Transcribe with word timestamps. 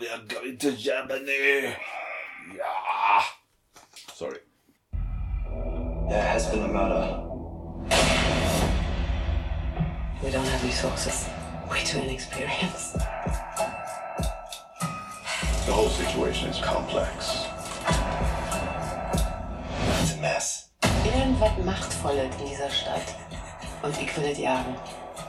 We 0.00 0.08
are 0.08 0.22
going 0.26 0.56
to 0.56 0.72
Germany. 0.72 1.76
Ja. 2.56 3.22
Sorry. 4.14 4.38
There 6.08 6.22
has 6.22 6.46
been 6.46 6.62
a 6.62 6.68
murder. 6.68 7.22
We 10.24 10.30
don't 10.30 10.46
have 10.46 10.64
resources. 10.64 11.28
Way 11.70 11.84
too 11.84 11.98
inexperienced. 11.98 12.94
The 15.66 15.72
whole 15.72 15.90
situation 15.90 16.48
is 16.48 16.58
complex. 16.64 17.44
It's 20.00 20.14
a 20.14 20.20
mess. 20.22 20.70
Irgendwas 21.04 21.58
Machtvolles 21.62 22.34
in 22.40 22.48
dieser 22.48 22.70
Stadt. 22.70 23.14
Und 23.82 24.00
ich 24.00 24.16
will 24.16 24.24
es 24.24 24.38
jagen. 24.38 24.76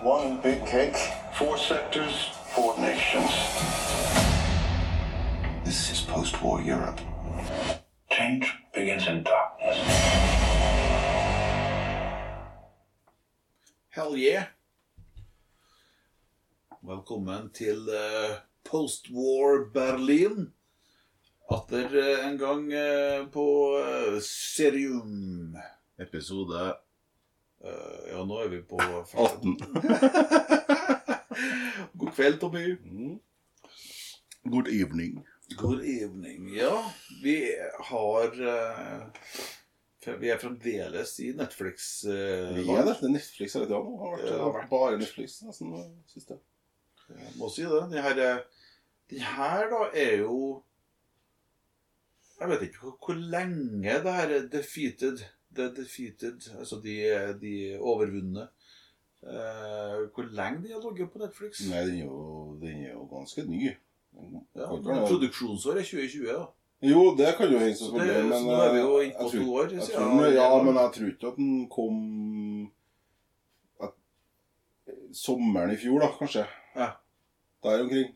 One 0.02 0.39
big 0.41 0.66
cake, 0.66 0.97
four 1.33 1.58
sectors, 1.58 2.30
four 2.55 2.80
nations. 2.80 4.30
This 5.71 5.91
is 5.91 6.02
post-war 6.02 6.61
Europe. 6.61 6.99
Change 8.11 8.45
begins 8.73 9.08
in 9.08 9.23
darkness. 9.23 9.77
Hell 13.89 14.17
yeah. 14.17 14.45
Velkommen 16.83 17.53
til 17.53 17.88
uh, 17.88 18.36
Post-War 18.67 19.72
Berlin. 19.73 20.52
Atter 21.52 21.88
eh, 21.95 22.27
en 22.27 22.38
gang 22.38 22.73
eh, 22.73 23.31
på 23.31 23.47
Serium. 24.19 25.55
Episode 25.99 26.75
ja, 28.11 28.25
nå 28.27 28.44
er 28.44 28.47
vi 28.58 28.61
på 28.61 28.75
18. 28.75 29.59
God 31.99 32.11
kveld, 32.11 32.39
Tommy. 32.39 32.75
Good 34.44 34.67
evening. 34.67 35.30
Good 35.57 35.83
evening. 35.85 36.55
Ja, 36.55 36.91
vi 37.23 37.55
har 37.80 38.41
eh, 38.41 39.02
Vi 40.19 40.30
er 40.31 40.38
fremdeles 40.41 41.19
i 41.19 41.31
Netflix. 41.38 42.03
eh, 42.05 42.53
Vi 42.55 42.66
er 42.73 42.85
det. 42.88 42.95
Det 43.02 43.11
Netflix 43.11 43.53
hele 43.58 43.67
tida 43.67 43.80
nå. 43.83 43.91
Det 43.97 43.99
har 44.02 44.16
vært, 44.17 44.39
har 44.39 44.53
vært- 44.55 44.69
bare 44.71 44.97
Netflix 45.02 45.41
nesten 45.43 45.71
det 45.75 45.85
siste. 46.13 46.38
Jeg 47.09 47.33
må 47.38 47.49
si 47.52 47.63
det. 47.63 47.81
Den 47.91 48.03
her, 48.03 48.19
eh, 48.19 48.43
den 49.09 49.19
her 49.19 49.69
da 49.69 49.81
er 49.93 50.17
jo 50.23 50.63
Jeg 52.41 52.49
vet 52.49 52.61
ikke 52.65 52.80
hvor, 52.81 52.97
hvor 53.05 53.13
lenge 53.15 53.83
det 54.03 54.13
her 54.13 54.30
er 54.38 54.47
defeated 54.47 55.19
The 55.53 55.67
defeated, 55.75 56.39
altså 56.58 56.80
de, 56.81 56.95
de 57.41 57.77
overvunne 57.77 58.47
eh, 59.21 60.08
Hvor 60.15 60.23
lenge 60.31 60.63
de 60.63 60.71
har 60.73 60.80
ligget 60.81 61.11
på 61.11 61.19
Netflix? 61.19 61.59
Nei, 61.69 61.83
den 61.86 61.99
er 61.99 62.05
jo, 62.05 62.58
den 62.61 62.86
er 62.86 62.93
jo 62.93 63.03
ganske 63.11 63.43
ny. 63.45 63.75
Ja, 64.56 64.67
Produksjonsår 65.08 65.80
er 65.80 65.86
2020, 65.88 66.28
da. 66.31 66.45
Jo, 66.81 67.16
det 67.16 67.36
kan 67.38 67.52
jo 67.52 67.59
hende, 67.62 67.76
selvfølgelig. 67.78 68.23
Men, 68.30 68.48
eh, 68.50 68.76
jeg 68.76 68.84
tror- 68.84 69.72
jeg 69.72 69.81
tror, 69.90 70.31
ja, 70.34 70.64
men 70.64 70.76
jeg 70.76 70.92
tror 70.95 71.12
ikke 71.12 71.28
at 71.28 71.36
den 71.38 71.67
kom 71.70 72.71
at, 73.82 73.94
Sommeren 75.14 75.71
i 75.71 75.77
fjor, 75.77 76.00
da, 76.02 76.08
kanskje. 76.17 76.48
Ja. 76.76 76.89
Der 77.64 77.83
omkring. 77.83 78.16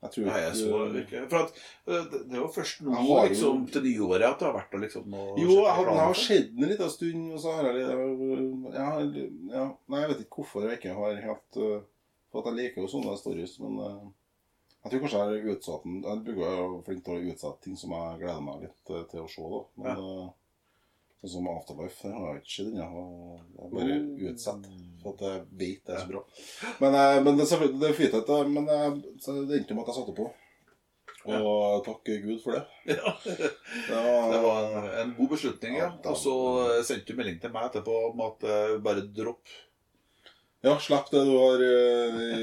Jeg 0.00 0.10
tror 0.14 0.24
Nei, 0.24 0.38
jeg 0.40 0.54
så 0.56 0.76
ikke. 0.96 1.28
For 1.28 1.38
at, 1.44 1.50
eh, 1.86 2.04
det, 2.10 2.20
det 2.30 2.40
var 2.40 2.48
først 2.54 2.78
nå 2.80 2.94
Jeg 2.96 3.30
liksom, 3.34 3.66
til 3.68 3.82
nyåret 3.84 4.22
at 4.24 4.38
det 4.40 4.46
har 4.48 4.54
vært 4.56 4.80
liksom 4.80 5.10
noe 5.12 5.34
Jo, 5.36 5.58
jeg 5.66 5.74
har, 5.76 5.90
jeg 5.90 6.00
har 6.00 6.14
sett 6.14 6.46
den 6.54 6.64
en 6.64 6.70
liten 6.70 6.90
stund, 6.90 7.26
og 7.34 7.42
så 7.42 7.52
har 7.58 7.68
jeg 7.68 7.82
jeg 7.84 9.26
ja, 9.52 9.66
Nei, 9.92 10.00
jeg 10.00 10.08
vet 10.08 10.22
ikke 10.24 10.38
hvorfor 10.40 10.64
jeg 10.64 10.78
ikke 10.78 10.94
har 10.96 11.20
helt 11.20 11.60
uh, 11.60 11.82
For 12.32 12.40
at 12.40 12.48
jeg 12.48 12.56
liker 12.62 12.80
jo 12.80 12.88
sånne 12.94 13.18
stories, 13.20 13.58
men 13.60 13.76
jeg 14.80 14.90
tror 14.90 15.02
kanskje 15.04 15.22
jeg 15.22 15.30
har 15.30 15.54
utsatt 15.54 15.86
den. 15.86 16.02
Jeg 16.06 16.22
bruker 16.26 16.58
jo 16.58 16.82
flink 16.86 17.06
til 17.06 17.16
å 17.16 17.32
utsette 17.32 17.64
ting 17.64 17.78
som 17.80 17.96
jeg 17.96 18.20
gleder 18.22 18.44
meg 18.44 18.66
litt 18.66 18.92
uh, 18.92 19.00
til 19.10 19.24
å 19.24 19.30
se, 19.30 19.46
da. 19.54 19.62
Men 19.84 20.04
ja. 20.04 20.26
sånn 21.20 21.32
som 21.34 21.48
Afterlife, 21.52 22.02
det 22.04 22.12
har 22.16 22.28
jeg 22.30 22.44
ikke 22.44 22.54
sett 22.56 22.84
ennå. 22.86 23.06
Jeg 23.60 23.72
bare 23.74 23.98
Oh. 24.00 24.28
utsatt, 24.30 24.68
for 25.02 25.16
at 25.16 25.26
jeg 25.26 25.42
vet 25.62 25.82
det 25.88 25.96
er 25.96 26.04
så 26.04 26.12
bra. 26.12 26.22
Men, 26.82 27.00
uh, 27.00 27.16
men 27.24 27.40
det 27.40 27.50
det 27.50 27.90
er 27.90 27.98
fint, 27.98 28.30
men 28.54 28.70
uh, 28.70 29.02
så 29.20 29.40
det 29.42 29.60
endte 29.60 29.76
med 29.76 29.84
at 29.84 29.92
jeg 29.92 30.00
satte 30.00 30.16
på. 30.16 30.30
Og 31.28 31.82
takk 31.84 32.08
Gud 32.24 32.40
for 32.42 32.56
det. 32.56 32.62
Ja. 32.96 33.12
Det 33.24 33.96
var, 33.96 34.32
Det 34.32 34.40
var 34.42 34.62
en, 34.64 34.86
en 35.00 35.14
god 35.18 35.28
beslutning, 35.34 35.76
ja. 35.76 35.90
Ja, 36.02 36.10
Og 36.10 36.16
så 36.16 36.36
eh, 36.64 36.84
sendte 36.86 37.12
du 37.12 37.18
melding 37.18 37.40
til 37.42 37.52
meg 37.52 37.68
etterpå 37.68 37.96
om 38.10 38.22
at 38.24 38.46
eh, 38.48 38.78
bare 38.82 39.04
dropp. 39.04 39.52
Ja, 40.64 40.76
slipp 40.80 41.08
det 41.12 41.22
du 41.24 41.34
har 41.40 41.62
uh, 41.64 42.16
i, 42.20 42.40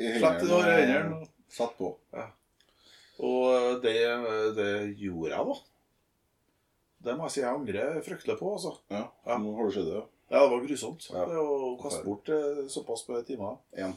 i 0.00 0.12
Slipp 0.16 0.38
det 0.40 0.48
du 0.48 0.54
har 0.54 0.68
i 0.68 0.76
hendene. 0.80 1.26
Satt 1.50 1.74
på. 1.78 1.94
Og 3.20 3.46
eh, 3.52 3.72
det, 3.84 3.96
det 4.56 4.70
gjorde 5.00 5.32
jeg, 5.34 5.46
da. 5.50 5.56
Det 7.00 7.14
må 7.16 7.26
jeg 7.26 7.32
si 7.34 7.40
jeg 7.42 7.50
angrer 7.56 8.00
fryktelig 8.04 8.36
på, 8.40 8.52
altså. 8.56 8.74
Ja, 8.92 9.06
Ja. 9.26 9.38
Nå 9.40 9.54
har 9.56 9.68
du 9.70 9.74
sett 9.76 9.88
det. 9.88 10.02
Ja, 10.30 10.42
det 10.44 10.50
var 10.52 10.62
grusomt. 10.62 11.08
Ja. 11.10 11.24
Det 11.26 11.40
å 11.42 11.74
kaste 11.80 12.04
bort 12.06 12.28
eh, 12.30 12.62
såpass 12.70 13.02
på 13.08 13.18
timer. 13.26 13.56
En. 13.74 13.96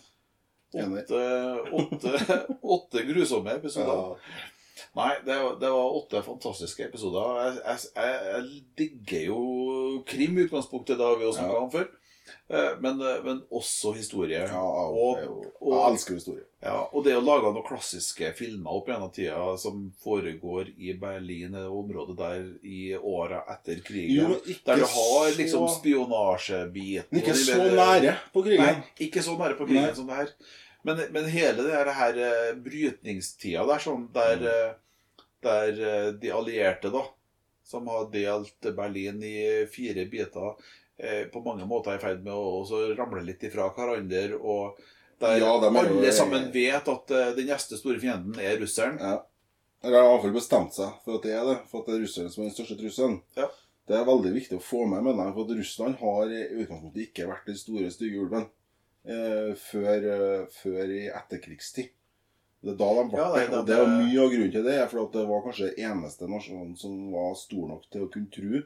Åtte, 0.74 1.20
åtte, 1.78 2.12
åtte 2.76 3.04
grusomme 3.06 3.54
episoder. 3.60 4.16
Ja. 4.18 4.40
Nei, 4.98 5.12
det, 5.26 5.36
det 5.62 5.70
var 5.70 5.98
åtte 6.00 6.22
fantastiske 6.26 6.88
episoder. 6.88 7.36
Jeg, 7.44 7.60
jeg, 7.62 7.92
jeg, 7.94 8.24
jeg 8.32 8.64
digger 8.80 9.28
jo 9.28 9.42
krim 10.10 10.40
i 10.40 10.48
utgangspunktet, 10.48 10.98
det 10.98 11.06
har 11.06 11.20
vi 11.22 11.28
jo 11.28 11.36
snakka 11.38 11.54
Ja. 11.60 11.62
om 11.68 11.72
før. 11.76 11.92
Eh, 12.50 12.78
Men, 12.80 13.02
eh, 13.02 13.24
men 13.24 13.42
også 13.52 13.92
historie. 13.96 14.40
Ja, 14.48 14.62
og, 14.62 15.20
og, 15.60 15.74
jeg 15.74 15.94
elsker 15.94 16.14
historie. 16.16 16.44
ja, 16.64 16.78
og 16.94 17.04
det 17.06 17.16
å 17.18 17.24
lage 17.24 17.52
noen 17.54 17.66
klassiske 17.68 18.34
filmer 18.38 18.72
opp 18.78 18.88
gjennom 18.88 19.12
tida 19.14 19.58
som 19.60 19.94
foregår 20.04 20.70
i 20.78 20.94
Berlin, 21.00 21.52
det 21.52 21.66
området 21.68 22.18
der 22.18 22.46
i 22.64 22.96
åra 22.96 23.44
etter 23.56 23.82
krigen. 23.84 24.16
Jo, 24.36 24.40
der 24.66 24.76
du 24.76 24.86
har 24.86 25.32
liksom 25.38 25.68
så- 25.68 25.80
spionasjebiten. 25.80 27.20
Ikke 27.20 27.34
så 27.36 27.58
nære 27.76 28.16
på 28.34 28.44
krigen. 28.44 28.66
Nei, 28.66 28.84
ikke 29.08 29.24
så 29.24 29.38
nære 29.38 29.58
på 29.58 29.68
krigen 29.68 29.84
Nei. 29.90 29.96
som 29.96 30.08
det 30.08 30.16
her. 30.16 30.30
Men, 30.84 31.00
men 31.16 31.26
hele 31.32 31.64
det 31.64 31.72
her, 31.72 31.92
her 31.96 32.18
eh, 32.20 32.54
brytningstida 32.60 33.66
der, 33.68 33.80
sånn, 33.80 34.08
der, 34.14 34.38
Mm. 34.38 34.48
eh, 34.48 35.20
der 35.44 35.84
eh, 35.90 36.12
de 36.20 36.32
allierte, 36.32 36.92
da, 36.92 37.06
som 37.64 37.88
har 37.88 38.10
delt 38.12 38.60
Berlin 38.76 39.22
i 39.24 39.66
fire 39.72 40.06
biter, 40.12 40.50
eh, 40.50 40.74
på 41.34 41.42
mange 41.46 41.66
måter 41.68 41.92
er 41.94 41.98
i 41.98 42.04
ferd 42.04 42.24
med 42.24 42.34
å 42.34 42.94
ramle 42.98 43.24
litt 43.26 43.42
ifra 43.44 43.70
hverandre, 43.74 44.38
og 44.40 44.78
der 45.20 45.38
Ja, 45.40 45.60
de 45.60 45.68
alle 45.72 46.06
jo- 46.06 46.12
sammen 46.12 46.52
vet 46.54 46.88
at 46.88 47.12
eh, 47.12 47.32
den 47.38 47.48
neste 47.48 47.78
store 47.80 48.00
fienden 48.00 48.36
er 48.40 48.58
russeren. 48.62 49.00
Ja. 49.00 49.22
Eller 49.84 50.00
har 50.02 50.08
i 50.08 50.12
hvert 50.14 50.22
fall 50.28 50.36
bestemt 50.38 50.74
seg 50.78 50.94
for 51.04 51.16
at 51.18 51.24
det 51.24 51.34
er 51.36 51.46
det. 51.46 51.58
For 51.72 51.82
at 51.82 51.88
det 51.88 51.96
er 51.96 52.04
russeren 52.06 52.30
som 52.32 52.44
er 52.44 52.50
den 52.50 52.56
største 52.56 52.78
trusselen. 52.80 53.22
Ja. 53.36 53.50
Det 53.88 53.98
er 53.98 54.06
veldig 54.08 54.32
viktig 54.34 54.56
å 54.60 54.64
få 54.64 54.86
med, 54.88 55.04
mener 55.04 55.26
jeg, 55.28 55.34
for 55.36 55.44
at 55.44 55.58
Russland 55.60 55.98
har 56.00 56.30
i 56.32 56.44
utgangspunktet 56.62 57.02
ikke 57.10 57.26
vært 57.28 57.50
den 57.50 57.58
store 57.60 57.90
stygge 57.92 58.22
ulven 58.24 58.46
eh, 59.04 59.50
før, 59.60 60.06
eh, 60.14 60.46
før 60.56 60.94
i 60.94 61.02
etterkrigstid. 61.12 61.90
Det 62.64 62.72
er 62.72 62.78
da 62.80 62.88
de 62.96 63.04
ble 63.12 63.20
Ja, 63.20 63.26
det. 63.36 63.50
Og 63.58 63.66
det 63.68 63.76
er 63.76 63.90
mye 63.92 64.22
av 64.24 64.30
grunnen 64.32 64.54
til 64.54 64.64
det 64.64 64.78
er 64.80 64.88
for 64.88 65.04
at 65.04 65.12
det 65.18 65.26
var 65.28 65.44
kanskje 65.44 65.74
eneste 65.84 66.30
nasjonen 66.32 66.78
som 66.80 67.12
var 67.12 67.34
stor 67.36 67.68
nok 67.74 67.90
til 67.92 68.06
å 68.06 68.12
kunne 68.14 68.32
true 68.32 68.64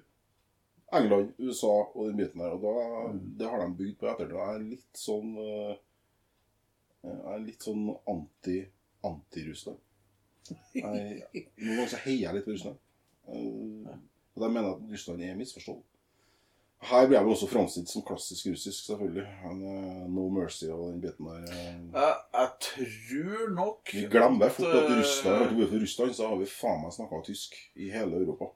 England, 0.94 1.34
USA 1.40 1.68
og 1.96 2.08
den 2.08 2.18
biten 2.18 2.40
der. 2.40 2.54
Og 2.56 2.62
da, 2.62 3.12
Mm. 3.12 3.20
det 3.38 3.50
har 3.50 3.60
de 3.66 3.74
bygd 3.76 3.98
på 4.00 4.08
etter. 4.12 4.28
Det 4.28 4.38
er 4.40 4.60
litt 4.60 4.94
sånn 4.98 5.34
eh, 5.38 5.76
Jeg 7.04 7.34
er 7.34 7.40
litt 7.46 7.64
sånn 7.64 7.84
anti, 8.08 8.66
anti-Russland. 9.04 9.78
Noen 10.76 11.22
ganger 11.54 11.92
så 11.92 12.00
heier 12.06 12.24
jeg 12.28 12.36
litt 12.38 12.46
på 12.48 12.56
Russland. 12.56 12.80
Eh, 13.28 13.98
Og 14.38 14.44
de 14.44 14.50
mener 14.54 14.70
at 14.76 14.82
Russland 14.92 15.22
er 15.26 15.36
misforstått. 15.36 15.84
Her 16.88 17.08
blir 17.08 17.18
jeg 17.18 17.26
vel 17.26 17.34
også 17.34 17.48
framstilt 17.50 17.90
som 17.90 18.04
klassisk 18.06 18.52
russisk, 18.52 18.84
selvfølgelig. 18.86 19.24
Eh, 19.50 20.04
no 20.14 20.28
mercy 20.30 20.68
og 20.70 20.92
den 20.92 21.00
biten 21.02 21.26
der. 21.26 21.48
eh. 21.50 21.80
Jeg, 21.96 22.16
jeg 22.38 22.50
tror 22.68 23.50
nok 23.56 23.94
Vi 23.94 24.04
glemmer 24.14 24.50
fort 24.54 24.68
at 24.78 24.92
eh, 24.92 25.00
Russland 25.00 25.56
for 25.58 25.80
Russland, 25.82 26.14
så 26.16 26.28
har 26.30 26.38
vi 26.38 26.46
faen 26.46 26.84
meg 26.84 26.94
snakka 26.94 27.24
tysk 27.26 27.56
i 27.76 27.90
hele 27.90 28.20
Europa. 28.22 28.52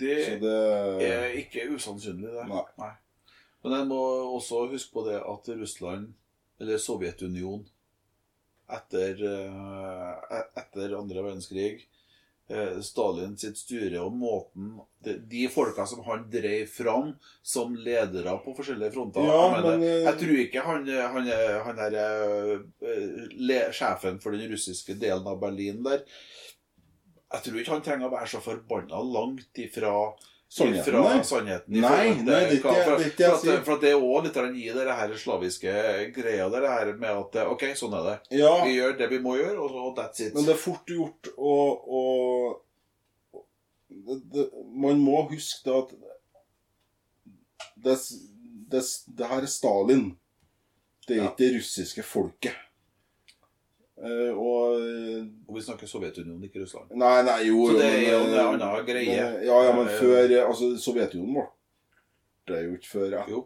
Det 0.00 0.16
Så 0.26 0.38
det 0.42 1.10
er 1.10 1.36
ikke 1.42 1.68
usannsynlig, 1.76 2.32
det. 2.34 2.46
Nei. 2.80 2.90
Men 3.62 3.76
jeg 3.76 3.86
må 3.90 4.00
også 4.38 4.62
huske 4.72 4.94
på 4.96 5.04
det 5.10 5.18
at 5.20 5.48
Russland, 5.60 6.10
eller 6.60 6.78
Sovjetunionen, 6.80 7.66
etter, 8.70 9.18
eh, 9.26 10.42
etter 10.60 10.92
andre 10.98 11.22
verdenskrig. 11.26 11.86
eh, 12.50 12.80
Stalin 12.82 13.36
sitt 13.38 13.56
styre 13.60 14.00
og 14.02 14.12
måten 14.18 14.72
De, 15.04 15.12
de 15.30 15.44
folka 15.48 15.84
som 15.86 16.00
han 16.02 16.24
drev 16.32 16.66
fram 16.66 17.12
som 17.46 17.76
ledere 17.78 18.32
på 18.44 18.54
forskjellige 18.56 18.90
fronter. 18.96 19.22
Ja, 19.22 19.36
jeg, 19.36 19.52
mener, 19.62 19.78
men, 19.78 19.84
eh, 19.86 20.02
jeg 20.08 20.18
tror 20.22 20.40
ikke 20.42 20.64
han, 20.66 20.88
han, 21.14 21.28
er- 21.30 21.62
han 21.68 21.78
er 21.78 21.94
le, 23.38 23.60
sjefen 23.72 24.18
for 24.20 24.34
den 24.34 24.50
russiske 24.50 24.96
delen 24.98 25.26
av 25.30 25.38
Berlin 25.40 25.82
der 25.86 26.02
Jeg 27.32 27.42
tror 27.46 27.60
ikke 27.60 27.72
han 27.76 27.82
trenger 27.86 28.08
å 28.08 28.12
være 28.16 28.28
så 28.32 28.40
forbanna 28.42 29.00
langt 29.14 29.58
ifra 29.62 29.94
Sannheten, 30.50 30.96
nei. 30.98 31.18
sannheten 31.22 31.76
Nei, 31.76 31.80
forhold 31.86 32.24
nei, 32.26 32.38
det 32.50 32.56
hva- 32.64 32.72
for, 32.82 32.96
det 32.98 33.10
det 33.20 33.26
for, 33.30 33.50
at, 33.52 33.60
for 33.68 33.74
at 33.76 33.82
det 33.84 33.90
er 33.92 34.00
òg 34.02 34.24
litt 34.24 34.38
i 34.58 34.64
det 34.74 34.94
her 34.98 35.12
slaviske 35.14 35.74
greia 36.16 36.48
der, 36.50 36.64
det 36.64 36.72
her 36.72 36.88
med 36.98 37.10
at 37.20 37.36
OK, 37.52 37.62
sånn 37.78 37.94
er 37.94 38.02
det. 38.08 38.16
Ja, 38.40 38.50
Vi 38.66 38.72
gjør 38.74 38.96
det 38.98 39.08
vi 39.12 39.20
må 39.22 39.36
gjøre, 39.38 39.54
og 39.62 39.70
så 39.70 39.84
that's 40.00 40.24
it. 40.26 40.34
men 40.34 40.48
det 40.48 40.56
er 40.56 40.58
fort 40.58 40.90
gjort 40.90 41.30
å, 41.38 41.54
å 41.86 42.00
det, 43.90 44.18
det, 44.34 44.48
Man 44.74 44.98
må 45.06 45.22
huske 45.30 45.70
at 45.70 45.94
det, 47.86 47.94
det, 48.74 48.82
det 49.22 49.30
her 49.30 49.46
er 49.46 49.50
Stalin. 49.54 50.16
Det 51.06 51.14
er 51.16 51.22
Ja. 51.22 51.28
ikke 51.30 51.44
det 51.44 51.52
russiske 51.60 52.02
folket. 52.02 52.58
Eh, 54.00 54.32
og 54.32 54.80
Og 55.48 55.56
vi 55.56 55.62
snakker 55.62 55.86
Sovjetunionen, 55.86 56.44
ikke 56.44 56.62
Russland. 56.62 56.92
Nei, 56.96 57.22
nei, 57.26 57.38
jo 57.48 57.66
Så 57.68 57.78
det 57.78 57.88
er 57.88 58.12
jo 58.12 58.20
en 58.24 58.34
eh, 58.34 58.44
annen 58.48 58.86
greie. 58.86 59.16
men, 59.16 59.42
Ja, 59.44 59.62
ja, 59.66 59.72
men 59.76 59.88
Eh, 59.88 59.98
før 60.00 60.36
Altså, 60.46 60.70
Sovjetunionen 60.80 61.48
ble 62.46 62.56
det 62.56 62.64
jo 62.66 62.76
ikke 62.78 62.92
før 62.92 63.10
ja. 63.14 63.24
Jo. 63.30 63.44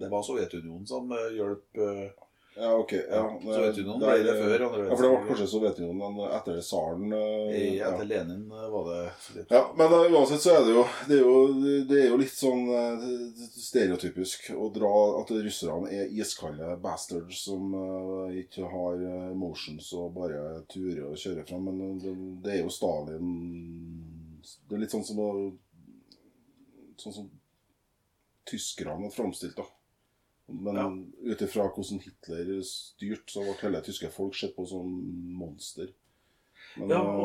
Det 0.00 0.10
var 0.10 0.22
Sovjetunionen 0.22 0.86
som 0.88 1.12
eh, 1.12 1.34
hjalp 1.36 1.82
eh, 1.82 2.08
Ja, 2.56 2.70
ok. 2.80 2.92
Ja, 2.92 3.22
Sovjetunionen 3.42 4.00
der- 4.00 4.14
ble 4.16 4.24
det 4.24 4.34
før 4.40 4.62
andre 4.66 4.84
Ja, 4.88 4.96
for 4.96 5.02
det 5.04 5.10
ble 5.12 5.26
kanskje 5.28 5.46
Sovjetunionen 5.52 6.14
men 6.16 6.30
etter 6.38 6.60
tsaren. 6.64 7.12
eh, 7.12 7.74
ja. 7.76 7.90
Etter 7.90 8.06
Lenin 8.08 8.46
eh, 8.50 8.68
var 8.72 8.86
det 8.88 9.00
litt. 9.36 9.50
Ja, 9.52 9.60
men 9.76 9.92
eh, 9.92 10.14
uansett 10.16 10.40
så 10.40 10.54
er 10.56 10.64
det 10.64 10.72
jo 10.72 10.84
Det 11.08 11.18
er 11.18 11.20
jo, 11.20 11.34
det 11.90 11.98
er 12.00 12.08
jo 12.08 12.16
litt 12.22 12.32
sånn 12.32 12.64
eh, 12.72 13.04
stereotypisk 13.60 14.48
å 14.56 14.70
dra 14.72 14.92
at 15.20 15.30
russerne 15.36 15.92
er 15.92 16.08
iskalde 16.16 16.70
bastards 16.80 17.44
som 17.44 17.74
eh, 17.76 18.40
ikke 18.46 18.64
har 18.72 19.04
motions 19.36 19.92
og 20.00 20.14
bare 20.16 20.62
turer 20.72 21.10
og 21.10 21.20
kjører 21.20 21.44
fram. 21.46 21.68
Men 21.68 21.80
eh, 21.90 21.94
det, 22.06 22.16
det 22.46 22.54
er 22.56 22.62
jo 22.64 22.72
Stalin 22.72 23.36
Det 24.66 24.76
er 24.76 24.80
litt 24.86 24.96
sånn 24.96 25.04
som 25.04 25.58
Sånn 26.96 27.12
som 27.12 27.26
tyskerne 28.48 29.02
har 29.04 29.10
framstilt, 29.12 29.56
da. 29.58 29.66
Men 30.48 30.76
Ja. 30.76 30.86
ut 31.32 31.40
ifra 31.42 31.68
hvordan 31.74 32.00
Hitler 32.04 32.62
styrte, 32.62 33.32
så 33.32 33.42
ble 33.42 33.54
hele 33.62 33.80
tyske 33.82 34.10
folk 34.14 34.34
sett 34.38 34.54
på 34.56 34.66
som 34.68 34.86
monster. 35.38 35.88
Men, 36.76 36.88
Ja, 36.90 37.00
eh, 37.00 37.20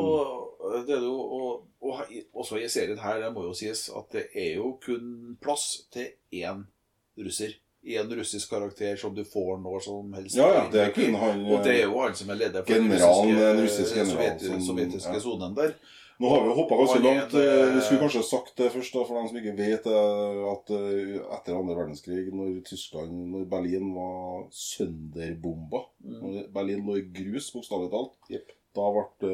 og 0.62 0.86
det 0.86 0.96
er 0.96 1.02
jo 1.04 1.14
og, 1.20 1.66
og 1.82 2.00
også 2.34 2.58
i 2.62 2.68
serien 2.68 2.98
her, 2.98 3.20
det 3.20 3.32
må 3.34 3.44
jo 3.44 3.52
sies 3.54 3.88
at 3.94 4.10
det 4.12 4.26
er 4.34 4.54
jo 4.56 4.78
kun 4.82 5.36
plass 5.40 5.84
til 5.92 6.08
én 6.32 6.64
russer. 7.18 7.54
Én 7.84 8.10
russisk 8.14 8.48
karakter 8.50 8.96
som 8.96 9.14
du 9.14 9.24
får 9.24 9.58
når 9.62 9.80
som 9.82 10.12
helst. 10.14 10.36
Ja, 10.36 10.46
ja, 10.54 10.68
det 10.70 10.80
er 10.80 10.92
kun 10.98 11.14
han 11.18 11.44
Og 11.46 11.64
det 11.64 11.80
er 11.80 11.82
jo 11.88 11.98
han 12.00 12.14
som 12.14 12.30
er 12.30 12.34
leder 12.34 12.62
for 12.62 12.72
generalen, 12.74 13.34
den 13.36 13.56
en 13.58 13.62
russiske, 13.64 13.82
russisk 13.82 13.96
general 13.96 14.40
som- 14.40 14.66
sovjetiske 14.66 15.12
ja. 15.14 15.20
sonen 15.20 15.54
der. 15.56 15.74
Nå 16.20 16.28
har 16.28 16.42
vi 16.42 16.48
jo 16.50 16.54
hoppa 16.54 16.76
ganske 16.78 16.98
langt. 17.02 17.34
eh, 17.34 17.74
Vi 17.74 17.80
skulle 17.80 18.00
kanskje 18.04 18.22
sagt 18.22 18.56
det 18.56 18.68
først, 18.72 18.92
da, 18.94 19.04
for 19.08 19.18
dem 19.18 19.28
som 19.28 19.38
ikke 19.40 19.56
vet 19.58 19.86
eh, 19.90 20.42
at 20.52 20.70
eh, 20.76 21.16
etter 21.38 21.56
andre 21.58 21.76
verdenskrig, 21.78 22.26
når 22.34 22.60
Tyskland, 22.68 23.12
når 23.32 23.44
Berlin 23.50 23.88
var 23.96 24.44
sønderbomba 24.54 25.80
Når 26.04 26.48
Berlin 26.54 26.84
lå 26.86 26.96
i 27.00 27.06
grus, 27.16 27.50
bokstavelig 27.54 27.90
talt, 27.90 28.14
Yep. 28.30 28.52
da 28.76 28.88
ble 28.94 29.32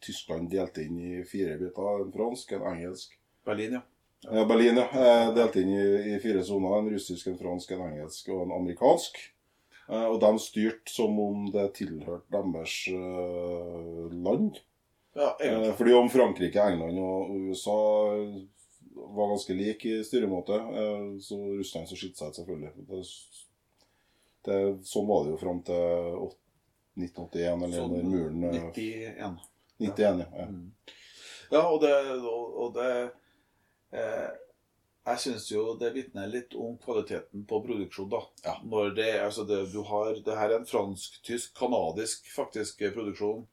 Tyskland 0.00 0.50
delt 0.52 0.78
inn 0.78 0.98
i 1.02 1.24
fire 1.26 1.56
biter. 1.58 2.04
En 2.04 2.12
fransk, 2.14 2.52
en 2.52 2.68
engelsk 2.74 3.16
Berlin, 3.48 3.72
ja. 3.80 3.82
Ja, 4.28 4.44
Berlin, 4.46 4.76
ja. 4.78 5.30
Delt 5.34 5.56
inn 5.56 5.72
i, 5.74 6.14
i 6.14 6.20
fire 6.22 6.44
soner. 6.46 6.78
En 6.78 6.90
russisk, 6.92 7.26
en 7.30 7.38
fransk, 7.38 7.70
en 7.74 7.82
engelsk 7.88 8.28
og 8.34 8.44
en 8.46 8.54
amerikansk. 8.60 9.18
Og 9.88 10.18
de 10.20 10.30
styrte 10.42 10.92
som 10.92 11.14
om 11.22 11.46
det 11.50 11.70
tilhørte 11.78 12.28
deres 12.44 12.74
land. 14.12 14.58
Ja 15.18 15.36
Eh, 15.40 15.46
egentlig. 15.46 15.74
Fordi 15.78 15.92
om 15.98 16.10
Frankrike, 16.10 16.62
England 16.62 16.98
og 17.02 17.30
USA 17.50 17.78
var 18.94 19.28
ganske 19.28 19.54
lik 19.54 19.84
i 19.84 20.04
styremåte, 20.04 20.54
eh, 20.54 21.18
så 21.20 21.38
Russland 21.58 21.88
så 21.88 21.96
skilte 21.98 22.18
seg 22.18 22.28
ut, 22.30 22.40
selvfølgelig. 22.40 22.72
Det, 22.88 23.02
det, 24.48 24.58
sånn 24.86 25.08
var 25.08 25.24
det 25.24 25.34
jo 25.34 25.40
fram 25.40 25.62
til 25.66 25.78
1981, 26.98 27.64
eller 27.64 27.78
Sånn 27.78 27.94
når 27.94 28.10
muren 28.10 28.48
eh, 28.50 28.58
91. 28.74 29.40
91, 29.78 30.24
ja. 30.24 30.28
ja. 30.42 30.50
Mm. 30.50 30.66
Ja, 31.48 31.62
og 31.64 31.80
det, 31.80 31.94
og, 32.18 32.56
og 32.60 32.74
det 32.76 32.88
eh, 33.96 34.30
Jeg 35.08 35.20
syns 35.22 35.46
jo 35.48 35.62
det 35.80 35.94
vitner 35.94 36.28
litt 36.28 36.52
om 36.58 36.74
kvaliteten 36.82 37.46
på 37.48 37.62
produksjon, 37.64 38.10
da. 38.12 38.20
Ja. 38.44 38.58
Når 38.64 38.90
det, 38.98 39.12
altså 39.24 39.46
det, 39.48 39.62
du 39.72 39.80
har, 39.88 40.18
det 40.24 40.36
her 40.36 40.50
er 40.50 40.58
en 40.58 40.68
fransk-tysk, 40.68 41.54
kanadisk 41.56 42.28
faktisk 42.34 42.82
produksjon. 42.92 43.46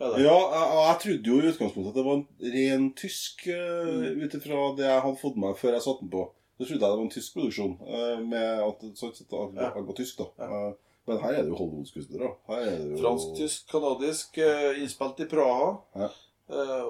Ja, 0.00 0.08
og 0.08 0.18
jeg, 0.18 0.68
jeg 0.88 0.96
trodde 1.02 1.30
jo 1.30 1.34
i 1.40 1.50
utgangspunktet 1.52 1.90
at 1.92 1.98
det 1.98 2.04
var 2.06 2.16
en 2.16 2.52
ren 2.54 2.86
tysk, 2.98 3.44
uh, 3.46 4.06
ut 4.24 4.34
ifra 4.38 4.62
det 4.78 4.86
jeg 4.88 5.02
hadde 5.04 5.20
fått 5.20 5.36
med 5.36 5.46
meg 5.50 5.58
før 5.60 5.76
jeg 5.76 5.84
satte 5.84 6.02
den 6.06 6.10
på. 6.14 6.22
Så 6.58 6.66
trodde 6.68 6.78
jeg 6.78 6.80
det 6.82 6.96
var 6.98 7.04
en 7.04 7.12
tysk 7.16 7.34
produksjon, 7.36 7.72
eh, 7.86 8.18
med 8.22 8.60
at 8.62 8.82
sånn 8.98 9.14
sett 9.16 9.32
alt 9.34 9.54
Ja. 9.56 9.70
alt 9.74 9.86
var 9.88 9.96
tysk, 9.98 10.18
da. 10.18 10.26
Eh, 10.46 10.72
men 11.08 11.18
her 11.18 11.32
er 11.34 11.42
det 11.42 11.50
jo 11.50 11.56
Hollywood-skuespillere. 11.58 12.28
Er 12.54 12.66
jo 12.92 12.98
Fransk-tysk, 13.00 13.64
kanadisk, 13.72 14.38
eh, 14.38 14.78
innspilt 14.82 15.20
i 15.24 15.26
Praha. 15.30 15.70
Ja. 15.96 16.08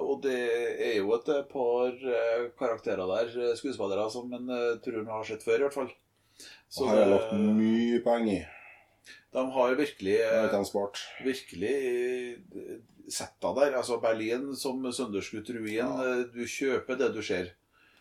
Og 0.03 0.21
det 0.21 0.35
er 0.83 0.97
jo 0.97 1.13
et 1.15 1.25
par 1.49 1.93
karakterer 2.59 3.07
der, 3.07 3.55
skuespillere, 3.55 4.09
som 4.11 4.31
en 4.33 4.47
tror 4.83 4.99
en 4.99 5.07
har 5.07 5.23
sett 5.23 5.41
før, 5.45 5.55
i 5.55 5.63
hvert 5.63 5.73
fall. 5.73 5.89
Så 6.69 6.83
Og 6.83 6.89
her 6.89 6.97
er 6.97 7.05
det 7.05 7.09
det- 7.09 7.21
lagt 7.21 7.33
mye 7.57 7.99
penger 8.03 8.33
i. 8.33 8.45
de 9.33 9.51
har 9.51 9.75
virkelig 9.75 10.17
Det 10.17 10.51
har 10.51 10.63
spart. 10.65 10.99
virkelig 11.23 11.73
eh, 12.53 12.77
sett 13.09 13.35
deg 13.41 13.55
der. 13.55 13.73
Altså 13.79 13.97
Berlin 14.01 14.55
som 14.55 14.83
sønderskutt 14.91 15.49
ruin. 15.55 15.73
Ja. 15.73 15.89
eh, 16.03 16.23
Du 16.33 16.43
kjøper 16.45 16.97
det 16.97 17.13
du 17.13 17.21
ser. 17.21 17.51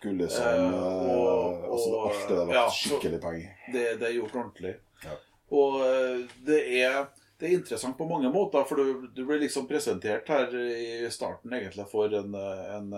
Gullesand 0.02 0.58
Eh, 0.58 0.68
eh, 0.68 0.74
og- 0.74 1.64
altså, 1.72 1.90
og- 1.94 2.10
Alt 2.12 2.28
det 2.28 2.36
der. 2.36 2.54
ja, 2.54 2.68
skikkelig 2.70 3.20
penger. 3.22 3.56
Det, 3.72 3.84
det 4.00 4.08
er 4.08 4.16
gjort 4.20 4.34
ordentlig. 4.34 4.76
Ja. 5.04 5.16
Og 5.52 5.80
eh, 5.86 6.26
det 6.46 6.60
er, 6.82 7.06
det 7.38 7.48
er 7.50 7.54
interessant 7.58 7.96
på 7.98 8.08
mange 8.08 8.30
måter, 8.32 8.64
for 8.66 8.76
du, 8.76 9.06
du 9.14 9.24
blir 9.26 9.38
liksom 9.40 9.66
presentert 9.68 10.26
her 10.28 10.48
i 10.54 11.08
starten 11.10 11.50
egentlig 11.52 11.86
for 11.90 12.06
en, 12.14 12.34
en 12.34 12.90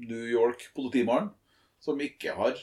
New 0.00 0.24
York 0.26 0.70
politimann 0.74 1.30
som 1.80 1.98
ikke 2.00 2.34
har 2.34 2.54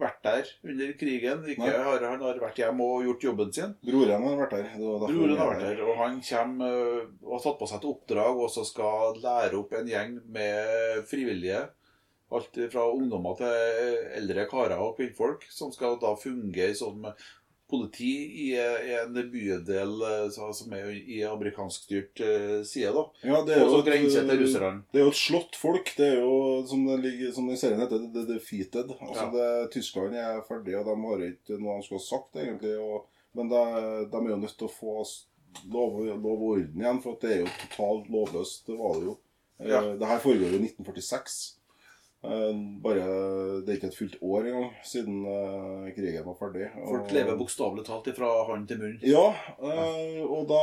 vært 0.00 0.18
der 0.26 0.50
under 0.66 0.92
krigen. 1.00 1.44
Ikke 1.52 1.70
har, 1.70 2.02
han 2.04 2.24
har 2.24 2.40
vært 2.42 2.60
hjemme 2.60 2.84
og 2.84 3.06
gjort 3.06 3.26
jobben 3.28 3.54
sin. 3.54 3.72
Broren 3.86 4.26
har 4.26 4.36
vært 4.42 4.56
der. 4.56 4.68
Broren 4.76 5.40
har 5.40 5.52
vært 5.52 5.64
der, 5.64 5.80
og 5.86 6.02
han 6.02 6.20
kommer 6.28 6.76
øh, 6.82 7.00
og 7.24 7.32
har 7.36 7.46
tatt 7.46 7.58
på 7.60 7.70
seg 7.70 7.80
et 7.80 7.88
oppdrag 7.92 8.42
og 8.44 8.52
så 8.52 8.66
skal 8.68 9.18
lære 9.22 9.58
opp 9.60 9.74
en 9.78 9.90
gjeng 9.92 10.20
med 10.36 11.02
frivillige. 11.10 11.64
Alt 12.36 12.58
fra 12.72 12.88
ungdommer 12.90 13.36
til 13.38 13.98
eldre 14.18 14.48
karer 14.50 14.80
og 14.82 14.96
kvinnfolk, 14.98 15.46
som 15.52 15.70
skal 15.74 15.94
da 16.02 16.16
fungere 16.18 16.74
som 16.74 17.04
politi 17.70 18.10
i, 18.46 18.46
i 18.54 18.92
en 19.00 19.14
bydel 19.32 19.94
så- 20.32 20.52
som 20.54 20.72
er 20.72 20.90
i 20.94 21.20
amerikanskstyrt 21.26 22.20
øh, 22.20 22.64
side. 22.64 22.92
da. 22.94 23.04
Ja, 23.24 23.40
det 23.46 23.56
er 23.56 23.64
jo 23.64 23.78
et, 23.80 23.84
til 24.12 24.30
eh, 24.30 24.40
russerne. 24.42 24.82
Det 24.92 25.00
er 25.00 25.04
jo 25.04 25.10
et 25.14 25.20
slått 25.20 25.56
folk. 25.58 25.92
Det 25.96 26.06
er 26.12 26.20
jo, 26.20 26.64
som 26.68 26.86
det 26.86 26.98
ligger, 27.04 27.32
som 27.32 27.48
den 27.48 27.56
serien 27.56 27.80
heter, 27.80 28.06
The 28.14 28.24
Defeated. 28.34 28.94
Altså 29.00 29.26
Ja. 29.26 29.30
det, 29.36 29.70
Tyskland 29.72 30.14
er 30.14 30.42
ferdig, 30.48 30.76
og 30.78 30.84
de 30.86 30.96
har 31.06 31.26
ikke 31.30 31.58
noe 31.60 31.76
de 31.80 31.86
skulle 31.88 32.02
ha 32.02 32.06
sagt, 32.06 32.36
egentlig. 32.36 32.76
Og, 32.78 33.06
men 33.34 33.48
de, 33.50 33.62
de 34.12 34.16
er 34.24 34.30
jo 34.30 34.36
nødt 34.46 34.56
til 34.58 34.68
å 34.68 34.72
få 34.72 34.96
lov, 35.72 36.00
lov 36.06 36.32
og 36.36 36.48
orden 36.54 36.80
igjen, 36.80 37.02
for 37.02 37.16
at 37.16 37.20
det 37.26 37.30
er 37.34 37.40
jo 37.44 37.52
totalt 37.66 38.10
lovløst. 38.12 38.66
Det 38.66 38.78
var 38.78 38.94
det 39.00 39.04
jo. 39.10 39.16
Eh, 39.60 39.68
Ja. 39.72 39.80
Det 39.96 40.06
her 40.06 40.18
foregår 40.20 40.52
jo 40.52 40.58
i 40.60 40.66
1946. 40.68 41.56
Eh, 42.24 42.54
Bare, 42.82 43.02
Det 43.62 43.68
er 43.68 43.76
ikke 43.78 43.86
et 43.92 43.98
fullt 43.98 44.16
år 44.22 44.46
engang 44.48 44.70
siden 44.84 45.20
uh, 45.26 45.88
krigen 45.94 46.24
var 46.26 46.36
ferdig. 46.40 46.70
Folk 46.88 47.12
lever 47.12 47.36
bokstavelig 47.38 47.84
talt 47.86 48.08
fra 48.16 48.30
hånd 48.48 48.66
til 48.68 48.78
munn. 48.80 48.96
ja, 49.04 49.26
Uh, 49.60 50.22
og 50.26 50.48
da, 50.50 50.62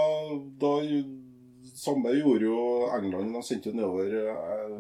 da 0.64 0.74
Samme 1.74 2.12
gjorde 2.14 2.44
jo 2.46 2.58
England. 2.94 3.32
De 3.34 3.42
sendte 3.48 3.70
jo 3.72 3.76
nedover 3.78 4.12
uh, 4.36 4.76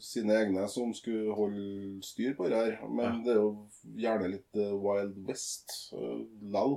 sine 0.00 0.34
egne 0.36 0.66
som 0.68 0.92
skulle 0.94 1.32
holde 1.34 2.02
styr 2.04 2.34
på 2.36 2.48
det 2.50 2.56
her. 2.60 2.76
Men 2.88 3.04
Ja. 3.06 3.12
det 3.24 3.32
er 3.32 3.40
jo 3.40 3.66
gjerne 3.96 4.28
litt 4.34 4.60
Wild 4.84 5.16
West 5.26 5.72
uh. 5.96 6.76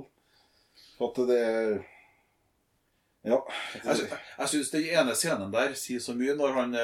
For 0.98 1.10
at 1.12 1.20
det 1.28 1.38
er 1.44 1.84
Ja. 3.24 3.36
Jeg, 3.84 3.96
sy- 3.96 4.14
jeg 4.38 4.48
syns 4.48 4.70
den 4.72 4.86
ene 4.96 5.14
scenen 5.14 5.52
der 5.52 5.74
sier 5.76 6.00
så 6.00 6.14
mye 6.16 6.34
når 6.38 6.54
han, 6.56 6.74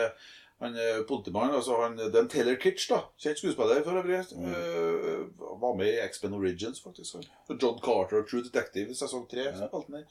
Han 0.64 0.76
politimannen, 1.08 1.58
altså 1.58 1.76
han, 1.82 1.98
det 2.00 2.16
er 2.16 2.28
Taylor 2.32 2.54
Kitsch, 2.56 2.88
da. 2.88 3.02
Kjent 3.20 3.42
skuespiller 3.42 3.82
for 3.84 4.00
øvrig. 4.00 4.22
Mm. 4.32 4.46
Eh, 4.48 5.24
var 5.60 5.74
med 5.76 5.90
i 5.90 5.98
X-Men 6.06 6.38
Origins, 6.38 6.80
faktisk. 6.80 7.18
han. 7.18 7.26
For 7.48 7.58
John 7.60 7.76
Carter 7.84 8.22
og 8.22 8.30
True 8.30 8.44
Detective 8.46 8.88
i 8.88 8.96
sesong 8.96 9.26
tre. 9.28 9.50
Ja. 9.50 10.02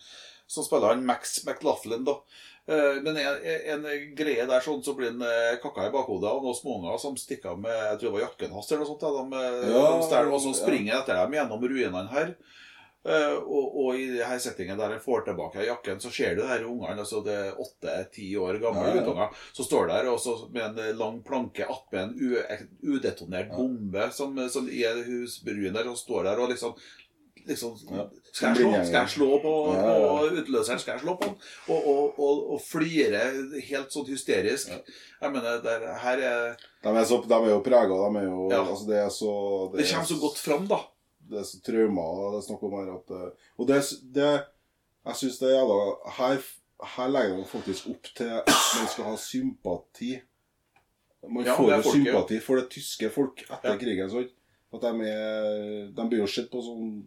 Så 0.48 0.64
spiller 0.68 0.94
han 0.94 1.06
Max 1.06 1.40
McLaughlin, 1.48 2.06
da. 2.06 2.20
Uh, 2.70 3.02
men 3.06 3.18
en, 3.22 3.84
en 3.86 4.14
greie 4.18 4.46
der 4.50 4.64
sånn, 4.66 4.82
så 4.86 4.96
blir 4.98 5.12
han 5.12 5.22
uh, 5.22 5.58
kakka 5.62 5.86
i 5.86 5.92
bakhodet 5.94 6.32
av 6.32 6.40
noen 6.42 6.58
småunger 6.58 6.98
som 6.98 7.18
stikker 7.18 7.52
av 7.52 7.60
med 7.62 7.74
jeg 7.74 8.00
tror 8.02 8.08
det 8.08 8.14
var 8.16 8.24
jakken 8.24 8.56
hans, 8.58 8.70
eller 8.72 8.82
noe 8.82 8.90
sånt. 8.90 9.04
Da. 9.04 9.12
De, 9.18 9.42
eh, 9.42 9.74
Ja, 9.74 9.84
de 9.94 10.08
stjeler, 10.08 10.32
og 10.34 10.42
så 10.42 10.54
ja. 10.54 10.60
springer 10.62 10.98
etter 10.98 11.20
dem 11.20 11.36
gjennom 11.38 11.66
ruinene 11.70 12.06
her. 12.14 12.34
Eh, 13.06 13.36
og, 13.38 13.76
og 13.84 14.00
i 14.02 14.08
denne 14.16 14.40
settingen 14.42 14.80
der 14.80 14.96
jeg 14.96 15.04
får 15.06 15.28
tilbake 15.28 15.66
jakken, 15.68 16.00
så 16.02 16.10
ser 16.10 16.34
du 16.38 16.42
de 16.42 16.66
ungene, 16.66 16.98
altså 17.04 17.22
det 17.26 17.36
er 17.38 17.60
åtte-ti 17.62 18.32
år 18.42 18.58
gamle 18.64 18.88
Ja, 18.90 18.96
guttunger, 18.98 19.36
som 19.54 19.68
står 19.68 19.92
der 19.92 20.10
med 20.56 20.80
en 20.80 20.98
lang 20.98 21.20
planke 21.28 21.68
attmed 21.70 22.18
en 22.18 22.68
udetonert 22.82 23.54
bombe 23.54 24.10
som, 24.12 24.34
som 24.50 24.70
i 24.70 24.82
en 24.90 25.04
husbruen 25.06 25.78
der, 25.78 25.90
og 25.92 26.00
står 26.02 26.32
der 26.32 26.42
og 26.42 26.50
liksom 26.50 26.74
liksom 27.46 27.76
skal, 27.78 28.56
jeg 28.56 28.56
slå, 28.58 28.70
skal 28.88 29.00
jeg 29.04 29.12
slå 29.14 29.28
på, 29.44 29.52
på 29.78 29.94
utløseren? 30.40 30.80
Skal 30.82 30.96
jeg 30.96 31.04
slå 31.04 31.14
på 31.20 31.28
den? 31.28 31.36
Og, 31.70 31.88
og, 31.92 32.20
og, 32.20 32.40
og 32.56 32.64
flire 32.66 33.22
helt 33.68 33.94
sånn 33.94 34.08
hysterisk. 34.10 34.72
Jeg 35.22 35.30
mener, 35.34 35.62
der, 35.62 35.86
her 36.02 36.24
er 36.26 36.58
De 36.58 36.90
er, 36.90 37.06
så, 37.06 37.22
de 37.22 37.38
er 37.38 37.52
jo 37.54 37.62
prega, 37.66 38.02
de 38.02 38.22
er 38.24 38.28
jo 38.32 38.50
Ja. 38.50 38.64
altså 38.66 38.90
Det 38.90 38.98
er 39.04 39.14
så 39.14 39.32
Det 39.76 39.86
kommer 39.92 40.10
så 40.10 40.20
godt 40.26 40.42
fram, 40.42 40.68
da. 40.74 40.82
Det 41.30 41.40
er 41.42 41.48
så 41.50 41.60
traumer 41.66 42.32
det 42.34 42.38
er 42.40 42.46
snakk 42.48 42.64
om 42.68 42.76
her 42.78 42.92
at 42.96 43.12
eh, 43.18 43.50
Og 43.60 43.68
det, 43.70 43.80
det 44.16 44.30
Jeg 45.06 45.16
syns 45.22 45.40
det 45.42 45.50
er 45.50 45.56
jævla 45.60 45.78
her, 46.20 46.46
her 46.96 47.08
legger 47.14 47.36
man 47.38 47.46
faktisk 47.50 47.90
opp 47.94 48.10
til 48.18 48.30
at 48.40 48.50
man 48.50 48.88
skal 48.92 49.04
ha 49.10 49.16
sympati. 49.22 50.12
Man 51.30 51.46
Ja, 51.46 51.56
får 51.58 51.72
jo 51.76 51.92
sympati 51.96 52.40
for 52.42 52.56
det 52.62 52.70
tyske 52.74 53.10
folk 53.14 53.44
etter 53.50 53.72
Ja. 53.74 53.78
krigen. 53.82 54.10
Sånn. 54.10 54.30
At 54.74 54.82
de 54.82 55.10
er 55.10 55.92
De 55.96 56.08
blir 56.10 56.20
jo 56.24 56.28
sett 56.28 56.50
på 56.52 56.62
sånn 56.62 57.04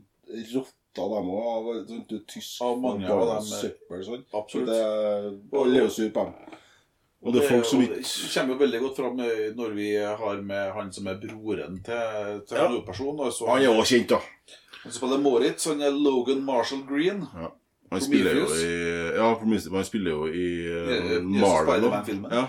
rotter, 0.54 1.08
dem 1.14 1.28
òg. 1.30 1.48
Av 1.52 1.68
sånn, 1.90 2.24
tysk 2.26 2.62
Av 2.62 2.78
mange 2.80 3.06
av 3.10 3.20
dem, 3.26 3.46
eh, 3.52 3.60
søppel. 3.62 4.04
Sånn. 4.06 4.24
Absolutt. 4.34 4.66
det 4.66 4.78
er, 4.78 5.28
alle 5.62 5.84
Og 7.18 7.34
det 7.34 7.42
og 7.50 7.50
det 7.50 8.04
kommer 8.30 8.52
jo 8.54 8.58
veldig 8.60 8.80
godt 8.84 8.96
fram 9.00 9.20
eh, 9.24 9.48
når 9.58 9.72
vi 9.74 9.88
har 9.98 10.42
med 10.46 10.72
han 10.76 10.92
som 10.94 11.08
er 11.10 11.16
broren 11.18 11.80
til, 11.82 12.42
til 12.46 12.56
Ja. 12.60 12.68
hovedpersonen. 12.68 13.24
altså 13.26 13.48
Han 13.50 13.62
er 13.62 13.72
òg 13.74 13.88
kjent, 13.90 14.12
da. 14.14 14.20
Han 14.84 14.92
spiller 14.94 15.18
Moritz, 15.18 15.66
han 15.66 15.82
er 15.82 15.90
Logan 15.90 16.44
Marshall 16.46 16.84
Green. 16.86 17.24
Ja. 17.34 17.50
Han 17.90 18.00
spiller 18.04 18.36
jo 18.38 18.46
i 18.54 18.70
Ja, 19.16 19.34
han 19.34 19.84
spiller 19.84 20.10
jo 20.14 20.26
i 20.30 20.46
Ja, 20.62 20.86
uh, 20.86 21.12
ja, 21.16 21.20
Marvel. 21.20 21.74
Spider-Man-filmen. 21.74 22.30
Ja. 22.32 22.46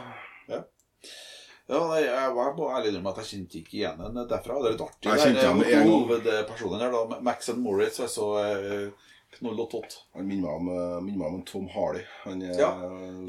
Ja, 1.70 1.80
nei, 1.86 2.00
jeg 2.02 2.30
var 2.34 2.56
må 2.58 2.68
ærlig 2.74 2.90
innrømme 2.90 3.12
at 3.14 3.20
jeg 3.22 3.28
kjente 3.30 3.60
ikke 3.60 3.76
igjen 3.78 4.00
henne 4.02 4.24
derfra. 4.30 4.56
Det 4.58 4.70
er 4.70 4.74
litt 4.74 4.82
artig. 4.88 5.10
Jeg 5.12 5.20
kjente 5.22 5.44
gang. 5.70 5.86
hovedpersonen 5.86 6.82
her, 6.82 6.96
da. 6.96 7.20
Max 7.28 7.50
and 7.54 7.62
Moritz 7.62 8.00
jeg 8.02 8.10
så 8.10 8.30
eh, 8.42 8.88
knoll 9.38 9.59
og 9.62 9.69
tott. 9.71 9.98
Han 10.15 10.27
minner 10.29 10.59
meg 10.63 10.79
eh, 10.79 11.17
meg 11.19 11.27
om 11.36 11.43
Tom 11.48 11.67
Harley. 11.74 12.03
Han 12.25 12.41
er 12.41 12.55
Ja. 12.59 12.71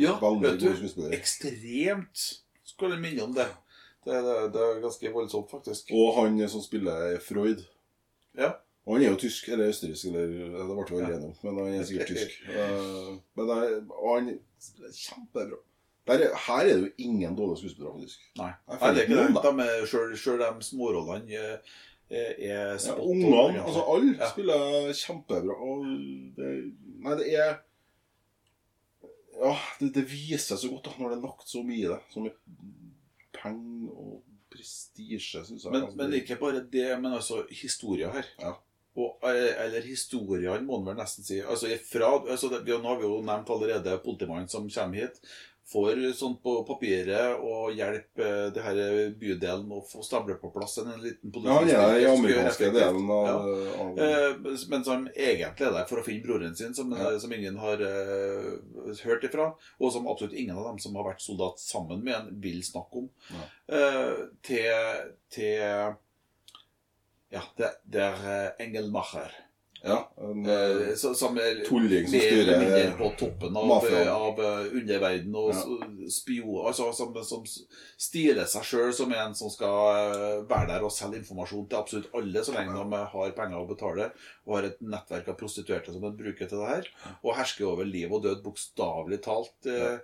Ja, 0.00 0.14
veldig 0.22 0.54
god 0.62 0.78
skuespiller. 0.80 1.12
Ekstremt 1.18 2.24
skulle 2.64 2.98
minne 3.02 3.22
om 3.26 3.34
det. 3.36 3.48
Det, 4.06 4.16
det, 4.24 4.36
det 4.54 4.60
er 4.64 4.80
ganske 4.80 5.12
voldsomt, 5.12 5.50
faktisk. 5.52 5.90
Og 5.92 6.14
han 6.16 6.38
som 6.48 6.62
spiller 6.64 7.18
Freud. 7.20 7.66
Ja. 8.38 8.54
Og 8.86 8.96
han 8.96 9.04
er 9.04 9.10
jo 9.12 9.18
tysk, 9.20 9.48
eller 9.52 9.68
østerriksk, 9.68 10.06
eller 10.08 10.30
Det 10.30 10.64
ble 10.66 10.86
vi 10.88 11.02
enige 11.04 11.26
om, 11.28 11.34
men 11.44 11.58
han 11.66 11.74
er 11.76 11.84
sikkert 11.84 12.08
tysk. 12.14 12.38
Eh, 12.48 13.10
men 13.36 13.52
han 13.56 14.30
spiller 14.58 14.94
kjempebra. 14.96 15.60
Der, 16.08 16.22
er- 16.24 16.38
her 16.46 16.64
er 16.64 16.70
det 16.72 16.78
jo 16.80 16.88
ingen 17.04 17.36
dårlige 17.36 17.60
skuespillere, 17.60 17.92
faktisk. 18.00 18.22
Nei, 18.40 18.48
Nei 18.70 18.78
det 18.96 19.02
er 19.04 19.04
ikke 19.04 19.20
det. 19.20 19.52
De 19.60 19.86
selv, 19.92 20.16
selv 20.18 20.40
de 20.46 20.64
smårollene 20.70 21.36
eh, 21.38 21.76
er, 22.10 22.30
er 22.38 22.70
Ja, 22.72 22.78
spot 22.78 22.98
on, 23.04 23.22
Ungene, 23.24 23.62
altså 23.64 23.82
alle, 23.94 24.14
Ja. 24.18 24.28
spiller 24.32 24.92
kjempebra. 24.98 25.56
Og 25.62 25.84
det, 26.36 26.48
nei, 27.04 27.16
det 27.20 27.28
er 27.38 27.58
Ja, 29.40 29.54
det, 29.80 29.92
det 29.94 30.04
viser 30.10 30.56
så 30.60 30.68
godt 30.68 30.84
da, 30.90 30.96
når 30.98 31.08
det 31.14 31.18
er 31.18 31.22
lagt 31.28 31.48
så 31.48 31.62
mye 31.64 31.78
i 31.84 31.88
det. 31.88 32.00
Så 32.12 32.20
mye 32.20 32.34
penger 33.32 33.94
og 33.94 34.18
prestisje, 34.52 35.44
syns 35.46 35.64
jeg. 35.64 35.72
Men, 35.72 35.82
Altså, 35.86 35.96
men 35.96 36.12
ikke 36.18 36.36
bare 36.40 36.64
det, 36.72 36.88
men 37.00 37.12
altså 37.16 37.44
historia 37.50 38.10
her. 38.12 38.26
Ja. 38.42 38.52
Og, 38.96 39.20
eh, 39.22 39.52
eller 39.66 39.84
historiene, 39.86 40.64
må 40.66 40.80
man 40.80 40.94
vel 40.94 41.04
nesten 41.04 41.24
si. 41.24 41.38
Altså, 41.42 41.68
ifra, 41.70 42.10
altså 42.26 42.50
det, 42.50 42.64
Nå 42.66 42.88
har 42.88 42.98
vi 42.98 43.06
jo 43.06 43.20
nevnt 43.22 43.50
allerede 43.54 44.00
politimannen 44.02 44.48
som 44.50 44.66
kommer 44.68 45.04
hit. 45.04 45.20
Får 45.70 46.00
sånn 46.18 46.32
på 46.42 46.64
papiret 46.66 47.38
og 47.46 47.70
hjelper 47.78 48.48
det 48.50 48.62
her 48.64 48.78
bydelen 49.14 49.68
å 49.70 49.78
få 49.86 50.02
stablet 50.02 50.40
på 50.42 50.50
plass 50.50 50.80
en, 50.82 50.88
liten 50.98 51.30
liten 51.30 51.46
Ja, 51.46 51.60
er 51.62 52.00
i 52.00 52.08
amerikanske 52.10 52.72
delen 52.74 53.06
av, 53.14 53.28
Ja. 53.28 53.36
av 53.84 54.00
Eh, 54.02 54.34
mens 54.72 54.88
han 54.90 55.06
egentlig 55.14 55.68
er 55.68 55.76
der 55.76 55.86
for 55.86 56.00
å 56.00 56.04
finne 56.04 56.26
broren 56.26 56.56
sin, 56.58 56.74
som, 56.74 56.90
Ja. 56.90 57.16
som 57.22 57.32
ingen 57.32 57.56
har 57.62 57.78
eh, 57.86 58.58
hørt 59.04 59.22
ifra. 59.22 59.54
Og 59.78 59.92
som 59.92 60.08
absolutt 60.10 60.34
ingen 60.34 60.56
av 60.58 60.64
dem 60.72 60.78
som 60.82 60.96
har 60.96 61.04
vært 61.12 61.22
soldat 61.22 61.60
sammen 61.62 62.02
med 62.02 62.14
en, 62.18 62.40
vil 62.40 62.62
snakke 62.66 63.04
om. 63.04 63.10
Eh, 63.70 64.26
til 64.42 65.14
til 65.30 65.94
Ja, 67.30 67.42
det, 67.58 67.70
det 67.86 68.02
er 68.02 68.26
eh, 68.34 68.66
Engelmacher. 68.66 69.30
Ja, 69.82 70.10
en, 70.20 70.42
Eh, 70.44 70.90
så- 70.94 71.14
som 71.16 71.38
er 71.40 71.62
Tulling 71.64 72.04
som 72.10 72.20
styrer 72.20 72.90
på 72.98 73.06
toppen 73.16 73.54
av, 73.56 73.64
mafiaen. 73.70 74.08
av 74.12 74.40
underverdenen 74.76 75.34
og 75.40 75.54
Ja. 75.54 76.66
altså, 76.68 76.90
som, 76.92 77.14
som 77.24 77.44
stiler 77.96 78.44
seg 78.44 78.62
sjøl 78.68 78.92
som 78.92 79.12
en 79.16 79.34
som 79.34 79.48
skal 79.48 80.12
eh, 80.12 80.42
være 80.50 80.66
der 80.74 80.84
og 80.84 80.92
selge 80.92 81.22
informasjon 81.22 81.68
til 81.70 81.78
absolutt 81.80 82.10
alle, 82.14 82.42
så 82.44 82.52
lenge 82.58 82.76
de 82.76 83.00
har 83.14 83.32
penger 83.38 83.56
å 83.62 83.68
betale 83.70 84.10
og 84.46 84.56
har 84.58 84.68
et 84.68 84.82
nettverk 84.82 85.28
av 85.32 85.38
prostituerte 85.40 85.94
som 85.94 86.02
de 86.04 86.12
bruker 86.18 86.46
til 86.50 86.58
det 86.60 86.68
her. 86.74 86.90
Og 87.24 87.36
hersker 87.40 87.64
over 87.72 87.84
liv 87.88 88.12
og 88.12 88.22
død, 88.26 88.42
bokstavelig 88.44 89.22
talt, 89.24 89.54
eh, 89.64 89.94
eh, 89.94 89.98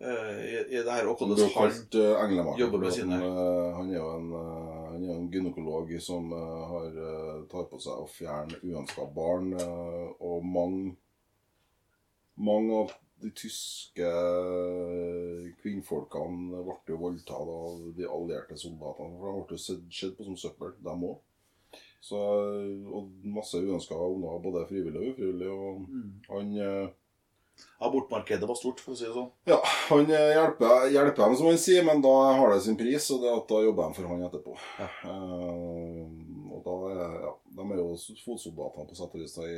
i, 0.00 0.56
i 0.76 0.82
det 0.84 0.92
her. 0.92 1.06
Og 1.08 1.16
hvordan 1.16 1.38
han 1.40 1.52
kalt 1.54 1.94
uh, 1.94 2.58
jobber 2.60 2.78
med 2.82 2.92
sine- 2.92 3.16
Han, 3.16 3.88
eh, 3.88 3.94
er 3.94 3.96
jo 3.96 4.10
en, 4.18 4.28
eh, 4.32 4.92
han 4.92 5.04
er 5.08 5.14
en 5.16 5.30
gynekolog 5.32 5.94
som 6.00 6.32
eh, 6.32 6.66
har, 6.72 6.86
eh, 7.06 7.42
tar 7.52 7.64
på 7.70 7.80
seg 7.80 8.02
å 8.02 8.08
fjerne 8.08 8.60
uønska 8.62 9.06
barn. 9.14 9.52
eh, 9.54 10.06
og 10.20 10.44
mange 10.44 10.96
Mange 12.38 12.74
av 12.82 12.90
de 13.22 13.30
tyske 13.32 14.04
eh, 14.04 15.46
kvinnfolkene 15.62 16.60
ble 16.66 16.74
jo 16.92 16.98
voldtatt 17.00 17.48
av 17.48 17.78
de 17.96 18.04
allierte 18.04 18.58
soldatene. 18.60 19.16
For 19.16 19.32
de 19.32 19.44
ble 19.46 19.56
jo 19.56 19.62
sett, 19.62 19.86
sett 19.88 20.18
på 20.18 20.26
som 20.26 20.36
søppel, 20.36 20.74
dem 20.84 21.06
òg. 21.08 21.16
Så, 22.04 22.18
og 22.92 23.08
masse 23.24 23.56
uønska 23.56 23.96
unger, 23.96 24.36
både 24.44 24.66
frivillig 24.68 25.00
og 25.00 25.08
ufrivillig. 25.14 25.48
Og 25.48 25.80
Mm. 25.88 26.12
han 26.28 26.52
eh, 26.60 26.88
Abortmarkedet 27.78 28.48
var 28.48 28.56
stort, 28.56 28.80
for 28.80 28.94
å 28.94 28.98
si 28.98 29.04
det 29.04 29.12
sånn. 29.12 29.28
ja, 29.48 29.58
han 29.90 30.08
eh, 30.08 30.30
hjelper, 30.32 30.86
hjelper 30.94 31.22
dem, 31.22 31.34
som 31.36 31.50
han 31.50 31.58
sier, 31.60 31.84
men 31.84 32.00
da 32.04 32.14
har 32.38 32.54
det 32.54 32.62
sin 32.64 32.78
pris, 32.80 33.10
og 33.12 33.20
det 33.24 33.34
at 33.34 33.50
da 33.50 33.60
jobber 33.66 33.90
de 33.90 33.98
for 33.98 34.08
han 34.12 34.24
etterpå. 34.24 34.56
Ja. 34.80 34.88
Uh, 35.04 36.46
og 36.56 36.62
da 36.64 36.76
er, 36.88 37.18
ja, 37.26 37.34
De 37.58 37.66
er 37.66 37.82
jo 37.82 38.16
fotsoldatene 38.24 38.88
på 38.88 38.96
sett 38.96 39.12
og 39.16 39.20
vis 39.20 39.36
i, 39.44 39.54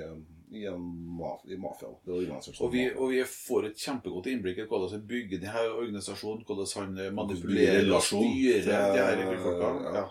i, 0.59 0.67
maf 0.75 1.47
i 1.47 1.59
mafiaen. 1.61 1.95
Og 2.11 2.75
vi, 2.75 2.89
og 2.91 3.15
vi 3.15 3.23
får 3.31 3.71
et 3.71 3.87
kjempegodt 3.87 4.31
innblikk 4.33 4.63
i 4.65 4.69
hvordan 4.71 4.97
han 4.97 5.09
bygger 5.09 5.43
denne 5.45 5.65
organisasjonen, 5.77 6.43
hvordan 6.49 6.73
han 6.75 7.03
eh, 7.05 7.15
manipulerer 7.15 7.91
og 7.93 8.03
styrer 8.03 8.97
de 8.99 9.05
her 9.05 9.43
folka. 9.47 9.75
ja. 10.01 10.09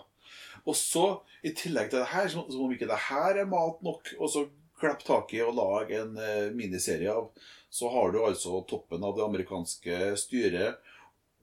Og 0.68 0.76
så, 0.76 1.04
i 1.46 1.52
tillegg 1.56 1.88
til 1.88 2.02
det 2.02 2.10
her, 2.10 2.26
som 2.28 2.48
om 2.48 2.72
ikke 2.74 2.88
det 2.88 2.98
her 3.08 3.38
er 3.40 3.48
mat 3.48 3.78
nok, 3.84 4.10
og 4.18 4.32
så 4.32 4.42
klippe 4.80 5.04
tak 5.06 5.34
i 5.34 5.42
og 5.44 5.54
lage 5.58 6.00
en 6.02 6.16
eh, 6.18 6.50
miniserie 6.54 7.10
av, 7.12 7.28
så 7.70 7.90
har 7.92 8.12
du 8.14 8.22
altså 8.24 8.62
toppen 8.70 9.04
av 9.04 9.16
det 9.18 9.24
amerikanske 9.26 10.14
styret 10.16 10.78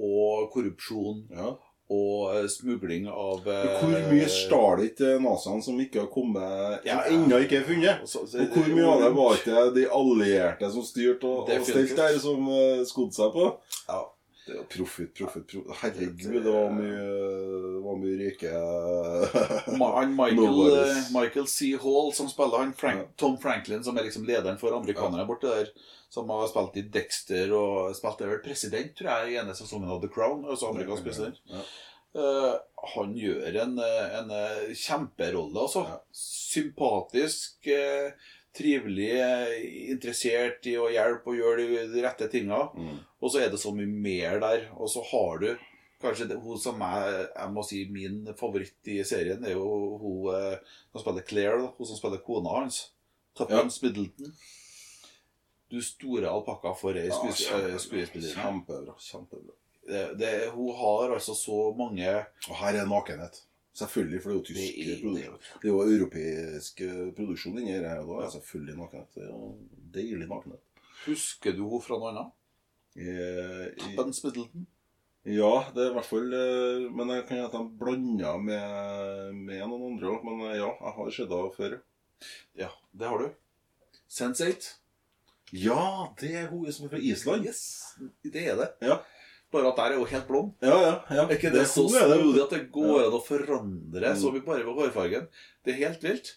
og 0.02 0.50
korrupsjon 0.54 1.24
Ja. 1.32 1.54
og 1.90 2.32
eh, 2.36 2.48
smugling 2.50 3.06
av 3.08 3.46
eh, 3.48 3.76
Hvor 3.78 3.94
mye 4.10 4.26
stjal 4.34 4.82
ikke 4.88 5.12
naziene 5.22 5.62
som 5.64 5.78
ikke 5.80 6.02
har 6.02 6.10
kommet 6.12 6.82
Som 6.82 6.90
Ja, 6.90 6.98
ja. 7.06 7.14
ennå 7.14 7.38
ikke 7.46 7.60
er 7.62 7.68
funnet? 7.70 8.02
og 8.02 8.08
så- 8.10 8.26
så- 8.28 8.42
Og 8.42 8.48
hvor 8.58 8.68
mye 8.74 8.88
av 8.90 9.02
det 9.06 9.14
var 9.16 9.36
ikke 9.38 9.74
de 9.76 9.86
allierte 10.00 10.72
som 10.72 10.82
styrte 10.84 11.24
og, 11.30 11.50
og 11.50 11.66
stelte 11.70 11.96
der, 11.96 12.18
som 12.20 12.48
uh, 12.50 12.84
skodde 12.86 13.14
seg 13.14 13.32
på? 13.38 13.52
Ja. 13.88 14.02
Det 14.46 14.54
jo 14.54 14.64
Profit, 14.70 15.14
profit, 15.18 15.48
profit. 15.48 15.78
Herregud, 15.82 16.44
det 16.44 16.52
var 16.52 16.74
mye, 16.74 17.06
det 17.76 17.82
var 17.82 17.96
mye 17.98 18.18
rike 18.20 18.52
han 19.96 20.14
Michael, 20.14 20.60
eh, 20.70 21.00
Michael 21.16 21.48
C. 21.50 21.72
Hall 21.82 22.12
som 22.14 22.30
spiller 22.30 22.62
han 22.62 22.76
Frank, 22.78 23.16
Tom 23.18 23.40
Franklin, 23.42 23.84
som 23.84 23.98
er 23.98 24.06
liksom 24.06 24.28
lederen 24.30 24.60
for 24.62 24.78
amerikanerne 24.78 25.26
borte 25.26 25.50
der. 25.50 25.74
Som 26.14 26.30
har 26.30 26.46
spilt 26.48 26.78
i 26.78 26.86
Dexter 26.94 27.50
og 27.58 27.98
spilte 27.98 28.30
vel 28.30 28.44
president, 28.46 28.94
tror 28.96 29.10
jeg, 29.10 29.34
i 29.34 29.42
ene 29.42 29.58
sesongen 29.58 29.90
av 29.92 30.04
The 30.04 30.12
Crown. 30.14 30.46
Altså 30.46 30.70
amerikansk 30.70 31.10
president. 31.10 31.42
Ja. 31.50 31.66
Uh, 32.16 32.54
han 32.94 33.18
gjør 33.20 33.58
en, 33.66 33.74
eh, 33.84 34.14
en 34.22 34.30
kjemperolle, 34.78 35.66
altså. 35.66 35.82
Ja. 35.90 35.98
Sympatisk, 36.16 37.68
uh, 37.68 38.14
trivelig, 38.56 39.12
interessert 39.92 40.70
i 40.70 40.78
å 40.80 40.88
hjelpe 40.94 41.34
og 41.34 41.40
gjøre 41.42 41.66
de, 41.66 41.82
de 41.92 42.04
rette 42.06 42.30
tinga. 42.32 42.62
Mm. 42.78 43.02
Og 43.26 43.32
så 43.34 43.42
er 43.42 43.50
det 43.50 43.58
så 43.62 43.72
mye 43.74 43.90
mer 43.90 44.38
der. 44.44 44.68
Og 44.78 44.90
så 44.94 45.02
har 45.10 45.40
du 45.42 45.48
kanskje 46.04 46.28
det, 46.30 46.38
hun 46.44 46.60
som 46.62 46.82
er 46.86 47.08
jeg 47.24 47.54
må 47.56 47.64
si 47.66 47.80
min 47.90 48.20
favoritt 48.38 48.92
i 48.94 49.00
serien, 49.08 49.42
er 49.48 49.56
jo 49.56 49.66
hun 50.02 50.28
eh, 50.36 50.60
som 50.94 51.02
spiller 51.02 51.26
Claire, 51.26 51.72
hun 51.80 51.90
som 51.90 51.98
spiller 51.98 52.22
kona 52.26 52.54
hans. 52.60 52.84
Tuppence 53.36 53.82
Middleton. 53.84 54.30
Du 55.72 55.80
store 55.82 56.30
alpakka 56.30 56.76
for 56.78 56.96
ei 57.00 57.08
eh, 57.10 57.16
skuespillerinne. 57.82 58.30
Kjempebra. 58.36 58.94
kjempebra. 59.02 59.58
Det, 59.90 60.04
det, 60.22 60.32
hun 60.54 60.72
har 60.78 61.12
altså 61.14 61.34
så 61.38 61.58
mange 61.78 62.08
Og 62.50 62.56
her 62.62 62.78
er 62.80 62.88
nakenhet. 62.90 63.42
Selvfølgelig, 63.76 64.22
for 64.24 64.30
det 64.32 64.36
er 64.36 64.40
jo 64.40 64.46
tysk 64.48 64.62
Det 64.62 64.94
er- 64.94 65.02
produksjon. 65.02 65.40
Det 65.62 65.68
er 65.68 65.74
jo 65.74 65.82
europeisk 65.98 66.82
eh, 66.86 67.02
produksjon 67.18 67.58
inni 67.60 67.74
her, 67.76 68.00
og 68.06 68.08
da 68.22 68.26
er 68.28 68.32
selvfølgelig 68.38 68.78
nakenhet. 68.80 69.10
Det 69.18 69.24
er 69.26 69.34
jo 69.34 69.50
deilig 69.98 70.30
nakenhet. 70.30 70.62
Husker 71.10 71.58
du 71.58 71.66
henne 71.68 71.82
fra 71.84 72.00
noe 72.00 72.14
annet? 72.14 72.32
Eh, 72.96 73.66
i- 73.76 73.96
Middleton? 73.98 74.66
Ja, 75.26 75.66
det 75.74 75.82
er 75.82 75.90
i 75.90 75.94
hvert 75.96 76.06
fall 76.06 76.34
eh, 76.38 76.84
Men 76.94 77.10
jeg 77.10 77.24
kan 77.28 77.40
at 77.48 77.52
de 77.56 77.64
blanda 77.82 78.36
med, 78.38 79.34
med 79.34 79.64
noen 79.68 79.88
andre 79.96 80.12
òg. 80.14 80.24
Men 80.28 80.46
eh, 80.52 80.58
ja, 80.62 80.70
jeg 80.70 80.94
har 81.00 81.10
sett 81.18 81.34
henne 81.34 81.56
før. 81.58 81.76
Ja, 82.62 82.70
det 82.94 83.10
har 83.10 83.24
du. 83.24 83.32
Sense8? 84.10 84.70
Ja, 85.56 86.08
det 86.20 86.32
er 86.44 86.48
hun 86.52 86.70
som 86.74 86.86
er 86.88 86.94
fra 86.96 87.02
Island. 87.02 87.46
Yes, 87.50 87.64
det 88.24 88.48
er 88.48 88.56
det. 88.62 88.70
Ja, 88.86 89.00
Bare 89.54 89.70
at 89.70 89.78
der 89.78 89.94
er 89.94 90.00
hun 90.02 90.10
helt 90.10 90.26
blond. 90.28 90.54
ja, 90.66 90.78
ja. 90.82 90.94
ja. 91.16 91.24
Er 91.28 91.36
ikke 91.36 91.52
det, 91.54 91.62
hun 91.62 91.68
er 91.68 91.70
så 91.70 91.84
snodig 91.90 92.42
at 92.44 92.54
det 92.56 92.64
går 92.74 93.04
an 93.06 93.14
å 93.16 93.22
forandre 93.24 94.16
så 94.20 94.32
mye 94.34 94.44
bare 94.44 94.66
ved 94.66 94.74
hårfargen? 94.80 95.28
Det 95.64 95.74
er 95.76 95.82
helt 95.86 96.04
vilt. 96.04 96.32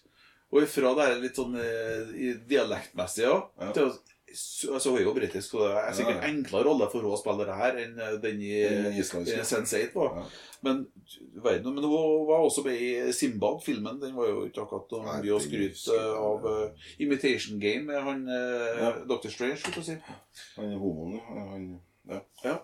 Og 0.52 0.62
ifra 0.64 0.92
det 0.96 1.06
er 1.08 1.18
litt 1.22 1.36
sånn 1.40 1.56
eh, 1.60 2.12
i 2.14 2.28
dialektmessig 2.50 3.26
òg 3.28 3.48
Ja. 3.64 3.72
til 3.76 3.90
altså, 4.28 4.90
Hun 4.90 4.98
er 4.98 5.04
jo 5.04 5.12
britisk, 5.16 5.50
så 5.50 5.58
det 5.64 5.70
er 5.80 5.92
sikkert 5.96 6.22
Ja, 6.22 6.28
enklere 6.28 6.64
rolle 6.68 6.88
for 6.90 7.00
henne 7.00 7.14
å 7.16 7.18
spille 7.20 7.46
det 7.48 7.56
her 7.58 7.78
enn 7.84 7.98
eh, 8.04 8.14
den 8.22 8.40
i, 8.44 8.52
i 8.98 9.04
Sense8 9.04 9.94
var. 9.94 10.18
Ja. 10.18 10.24
Men, 10.66 10.80
verden, 11.44 11.74
men 11.76 11.84
hun 11.84 12.26
var 12.28 12.44
også 12.46 12.64
med 12.66 12.80
i 12.82 13.12
Simbad-filmen. 13.14 14.00
Den 14.02 14.16
var 14.16 14.28
jo 14.32 14.46
ikke 14.48 14.64
akkurat 14.64 14.90
noe 14.96 15.18
mye 15.22 15.36
å 15.36 15.42
skryte 15.42 15.98
av. 16.18 16.48
Uh, 16.48 16.88
Imitation 16.98 17.60
Game 17.62 17.86
med 17.92 18.02
han 18.02 18.24
uh, 18.28 18.80
Ja. 18.82 18.90
Dr. 19.08 19.28
Strange, 19.30 19.60
skulle 19.62 19.84
jeg 19.84 20.00
si. 20.00 20.16
Han 20.56 20.72
er 20.74 20.82
homoen. 20.82 21.20
Han, 21.28 21.68
ja. 22.10 22.20
Ja. 22.44 22.56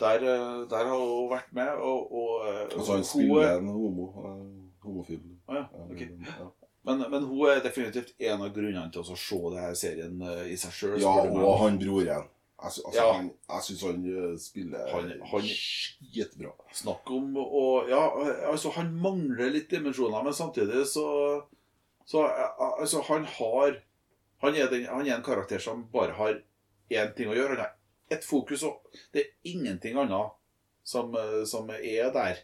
Der, 0.00 0.22
eh, 0.24 0.62
der 0.70 0.86
har 0.88 0.96
hun 0.96 1.26
vært 1.28 1.50
med, 1.52 1.68
og, 1.84 2.12
og 2.16 2.46
eh, 2.48 2.62
Altså, 2.72 2.94
han 2.96 3.04
spiller 3.04 3.58
en 3.58 3.66
homo. 3.68 4.06
eh, 4.24 4.46
Homofil. 4.80 5.18
Ah, 5.46 5.58
ja, 5.60 5.64
Okay. 5.92 6.06
ja. 6.24 6.46
Men, 6.88 7.02
men 7.12 7.24
hun 7.28 7.48
er 7.50 7.60
definitivt 7.60 8.14
en 8.24 8.40
av 8.42 8.52
grunnene 8.56 8.88
til 8.92 9.02
å 9.02 9.16
se 9.18 9.38
denne 9.52 9.74
serien 9.76 10.22
eh, 10.24 10.46
i 10.54 10.56
seg 10.56 10.72
sjøl. 10.72 11.00
Ja, 11.02 11.12
og 11.28 11.58
han 11.60 11.76
broren. 11.80 12.06
Jeg, 12.06 12.28
altså, 12.56 12.82
Ja. 12.96 13.04
han, 13.18 13.28
jeg 13.50 13.66
syns 13.66 13.82
han 13.84 14.00
eh, 14.08 14.36
spiller 14.40 14.88
Han- 14.94 15.12
han- 15.32 15.50
skitbra. 15.50 16.52
Snakk 16.72 17.10
om 17.12 17.36
å 17.36 17.64
Ja, 17.88 18.00
altså, 18.50 18.72
han 18.78 18.94
mangler 19.00 19.52
litt 19.52 19.68
dimensjoner, 19.70 20.24
men 20.24 20.32
samtidig 20.36 20.86
så 20.88 21.06
Så 22.08 22.24
eh, 22.24 22.64
altså, 22.80 23.02
han 23.10 23.24
har 23.24 23.82
han 24.40 24.54
er, 24.56 24.70
den, 24.72 24.86
han 24.88 25.04
er 25.06 25.18
en 25.18 25.22
karakter 25.22 25.60
som 25.60 25.82
bare 25.92 26.12
har 26.16 26.38
én 26.90 27.10
ting 27.14 27.28
å 27.28 27.34
gjøre. 27.36 27.58
Han 27.58 27.58
har 27.66 27.74
ett 28.10 28.24
fokus, 28.24 28.62
og 28.64 28.80
det 29.12 29.20
er 29.20 29.50
ingenting 29.52 29.98
annet 30.00 30.32
som, 30.82 31.12
som 31.44 31.68
er 31.70 32.08
der. 32.10 32.40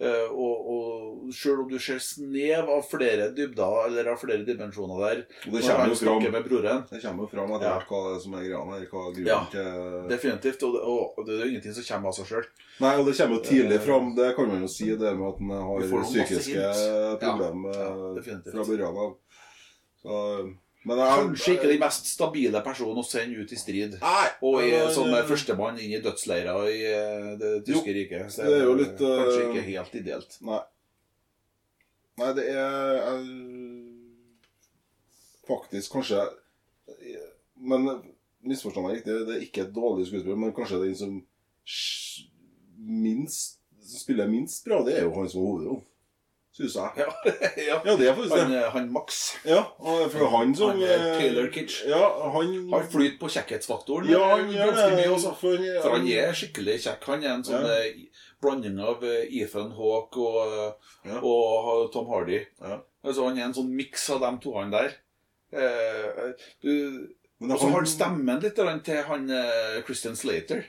Eh, 0.00 0.30
og, 0.32 0.68
og 0.72 1.32
selv 1.36 1.58
om 1.60 1.66
du 1.68 1.74
ser 1.78 1.98
snev 2.00 2.70
av 2.72 2.86
flere 2.88 3.26
dybder 3.36 3.82
eller 3.90 4.06
av 4.08 4.16
flere 4.22 4.46
dimensjoner 4.46 5.02
der 5.02 5.18
Og 5.44 5.52
det 5.58 5.60
kommer 5.66 5.90
jo 5.92 5.98
fram, 6.00 6.24
med 6.24 6.46
broren 6.46 6.86
det 6.88 7.00
kommer 7.02 7.28
fram 7.28 7.52
etter 7.58 7.66
hvert 7.74 7.92
hva 7.92 8.14
som 8.22 8.36
er 8.38 8.46
greia 8.46 8.62
her. 8.70 8.86
Hva 8.88 9.02
grunnen 9.10 9.28
Ja. 9.28 9.42
til 9.52 10.08
Definitivt. 10.08 10.64
Og 10.64 10.72
det, 10.72 10.80
og 10.88 11.20
det 11.26 11.34
er 11.36 11.44
jo 11.44 11.50
ingenting 11.52 11.76
som 11.76 11.84
kommer 11.90 12.08
av 12.08 12.16
seg 12.16 12.30
sjøl. 12.32 12.48
Nei, 12.80 12.94
og 12.96 13.04
det 13.10 13.16
kommer 13.18 13.36
jo 13.36 13.44
tidlig 13.50 13.80
fram. 13.84 14.08
Det 14.16 14.30
kan 14.38 14.48
man 14.48 14.64
jo 14.64 14.72
si, 14.72 14.88
det 14.96 15.12
med 15.20 15.28
at 15.28 15.44
han 15.44 15.52
har 15.68 16.08
psykiske 16.08 16.72
problemer 17.20 17.76
Ja, 17.76 17.92
eh, 18.16 18.42
fra 18.56 18.64
børjan 18.72 19.00
av. 19.04 19.14
Så, 20.00 20.16
men 20.88 20.96
jeg, 20.96 21.16
Kanskje 21.20 21.54
ikke 21.58 21.68
den 21.68 21.82
mest 21.82 22.06
stabile 22.08 22.60
personen 22.64 23.02
å 23.02 23.04
sende 23.04 23.42
ut 23.42 23.50
i 23.52 23.58
strid. 23.60 23.98
Nei, 24.00 24.28
Og 24.40 24.62
i, 24.62 24.70
men, 24.72 24.92
som 24.96 25.10
eh, 25.12 25.26
førstemann 25.28 25.76
inn 25.76 25.92
i 25.92 26.00
dødsleirer 26.00 26.68
i 26.72 26.78
eh, 26.88 27.26
det 27.40 27.50
tyske 27.66 27.92
riket. 27.96 28.32
Så 28.32 28.46
det 28.48 28.62
er 28.62 28.64
jo 28.64 28.76
litt, 28.78 28.96
Kanskje 28.96 29.42
eh, 29.42 29.50
ikke 29.50 29.66
helt 29.66 29.98
ideelt. 30.00 30.38
Nei. 30.48 30.62
Nei, 32.20 32.30
det 32.36 32.46
er 32.52 32.96
jeg, 32.96 33.28
Faktisk 35.48 35.94
kanskje 35.96 36.20
Men 37.56 37.86
misforstå 38.46 38.82
meg 38.84 38.98
riktig, 38.98 39.14
det 39.28 39.36
er 39.36 39.44
ikke 39.44 39.64
et 39.66 39.72
dårlig 39.76 40.06
skuespiller, 40.08 40.38
men 40.40 40.56
kanskje 40.56 40.80
den 40.86 40.96
som 40.96 41.16
minst 42.80 43.58
spiller 43.84 44.30
minst 44.30 44.64
bra, 44.64 44.80
det 44.86 44.96
er 44.96 45.04
jo 45.04 45.12
han 45.16 45.28
som 45.28 45.42
er 45.42 45.48
hovedrollen. 45.48 45.82
Syns 46.60 46.74
jeg. 46.76 47.00
Ja, 47.00 47.34
ja. 47.70 47.76
Ja, 47.88 47.94
det 47.96 48.08
er 48.10 48.16
faktisk 48.18 48.36
Han, 48.36 48.50
det. 48.52 48.58
eh, 48.60 48.70
han 48.74 48.88
Max. 48.92 49.20
Ja, 49.48 49.62
for 49.80 50.26
han 50.34 50.50
som 50.58 50.74
Han 50.74 50.82
er 50.84 51.04
eh, 51.06 51.14
Taylor 51.16 51.46
Kitsch. 51.54 51.78
Ja, 51.88 52.02
han 52.34 52.50
Han 52.74 52.88
flyter 52.92 53.16
på 53.22 53.30
kjekkhetsfaktoren 53.32 54.10
Ja, 54.12 54.20
eh, 54.26 54.34
han 54.34 54.50
ganske 54.52 54.88
det. 54.90 54.98
mye 55.00 55.14
også. 55.14 55.32
For, 55.40 55.64
For 55.80 55.96
han 55.96 56.08
er 56.12 56.36
skikkelig 56.36 56.76
kjekk. 56.84 57.06
Han 57.14 57.24
er 57.24 57.32
en 57.38 57.46
sånn 57.48 57.64
eh, 57.64 58.02
blanding 58.44 58.76
av 58.84 59.00
eh, 59.08 59.24
Ethan 59.40 59.72
Hawke 59.78 60.20
og, 60.20 60.76
eh, 61.08 61.16
og 61.24 61.88
Tom 61.94 62.10
Hardy. 62.12 62.42
Ja. 62.60 62.82
Altså, 63.00 63.24
han 63.30 63.38
er 63.40 63.46
en 63.48 63.56
sånn 63.56 63.72
miks 63.72 64.04
av 64.12 64.20
de 64.26 64.34
to 64.44 64.52
han 64.58 64.74
der. 64.74 64.92
Eh, 65.56 66.34
du, 66.62 66.74
Men 67.40 67.54
og 67.56 67.62
så 67.62 67.70
har 67.70 67.78
han 67.80 67.88
stemmen 67.88 68.42
litt 68.44 68.58
til 68.60 69.00
han 69.08 69.30
eh, 69.32 69.80
Christian 69.86 70.18
Slater. 70.20 70.66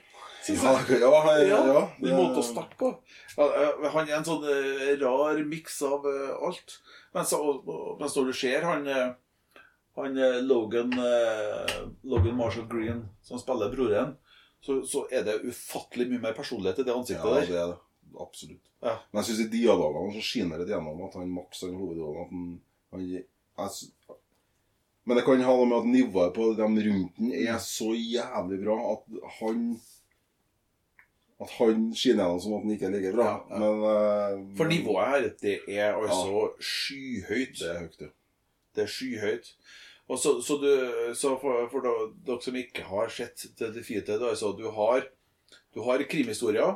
Ja, 1.49 1.59
ja, 1.67 1.81
måte 2.17 2.41
å 2.41 2.45
på. 2.79 2.89
Eh, 3.37 3.89
Han 3.93 4.07
er 4.09 4.17
en 4.17 4.25
sånn 4.25 4.45
eh, 4.49 4.95
rar 5.01 5.37
miks 5.45 5.81
av 5.85 6.07
eh, 6.09 6.31
alt. 6.47 6.79
Mens, 7.13 7.33
mens 7.99 8.15
når 8.17 8.31
du 8.31 8.33
ser 8.33 8.65
han, 8.65 8.87
eh, 8.87 9.11
han 9.99 10.17
Logan, 10.47 10.93
Logan 12.07 12.37
Marshall 12.39 12.67
Green, 12.71 13.03
som 13.21 13.39
spiller 13.41 13.69
broren, 13.73 14.15
så, 14.61 14.79
så 14.87 15.05
er 15.11 15.25
det 15.27 15.41
ufattelig 15.43 16.07
mye 16.09 16.21
mer 16.29 16.35
personlighet 16.37 16.79
i 16.79 16.85
det 16.87 16.93
ansiktet 16.95 17.25
Ja, 17.27 17.37
der. 17.39 17.47
det 17.49 17.61
er 17.61 17.71
det. 17.73 17.79
Absolutt. 18.21 18.65
Ja. 18.81 18.97
Men 19.11 19.21
jeg 19.21 19.29
syns 19.29 19.45
i 19.45 19.51
dialogene 19.53 20.13
så 20.15 20.21
skinner 20.25 20.61
det 20.61 20.73
gjennom 20.73 20.99
at 21.05 21.15
han 21.19 21.29
Max 21.31 21.61
har 21.65 21.73
hovedrollen. 21.75 22.21
At 22.25 22.33
han, 22.33 22.49
han 22.95 23.05
jeg, 23.09 23.25
Men 25.05 25.17
det 25.17 25.23
kan 25.25 25.41
ha 25.47 25.55
noe 25.57 25.69
med 25.69 25.77
at 25.79 25.89
nivået 25.89 26.35
på 26.35 26.51
dem 26.57 26.77
rundt 26.87 27.17
den 27.17 27.31
er 27.33 27.57
så 27.63 27.91
jævlig 27.97 28.59
bra 28.63 28.75
at 28.93 29.05
han 29.39 29.63
At 31.41 31.53
han 31.57 31.87
skinner 31.97 32.27
gjennom 32.27 32.41
som 32.43 32.57
at 32.57 32.65
han 32.65 32.73
ikke 32.75 32.89
er 32.89 32.95
like 32.95 33.13
bra. 33.15 33.29
Ja, 33.31 33.37
ja. 33.49 33.59
Men 33.61 33.85
uh, 33.85 34.57
For 34.57 34.69
nivået 34.69 35.07
her, 35.09 35.29
det 35.41 35.55
er 35.67 35.95
altså 35.97 36.51
skyhøyt. 36.61 37.55
Det 37.59 37.69
er 37.71 37.79
høyt, 37.79 38.01
ja. 38.01 38.11
Det 38.75 38.83
er 38.83 38.91
skyhøyt. 38.97 39.55
Og 40.11 40.19
så, 40.19 40.35
så, 40.43 40.57
du, 40.59 40.69
så 41.15 41.33
for, 41.41 41.65
for 41.71 41.85
da, 41.85 41.95
dere 42.27 42.43
som 42.43 42.57
ikke 42.59 42.85
har 42.89 43.11
sett 43.13 43.45
The 43.57 43.71
Defeated, 43.73 44.23
altså 44.27 44.51
du 44.57 44.65
har, 44.75 45.05
du 45.73 45.81
har 45.87 46.03
krimhistorier. 46.11 46.75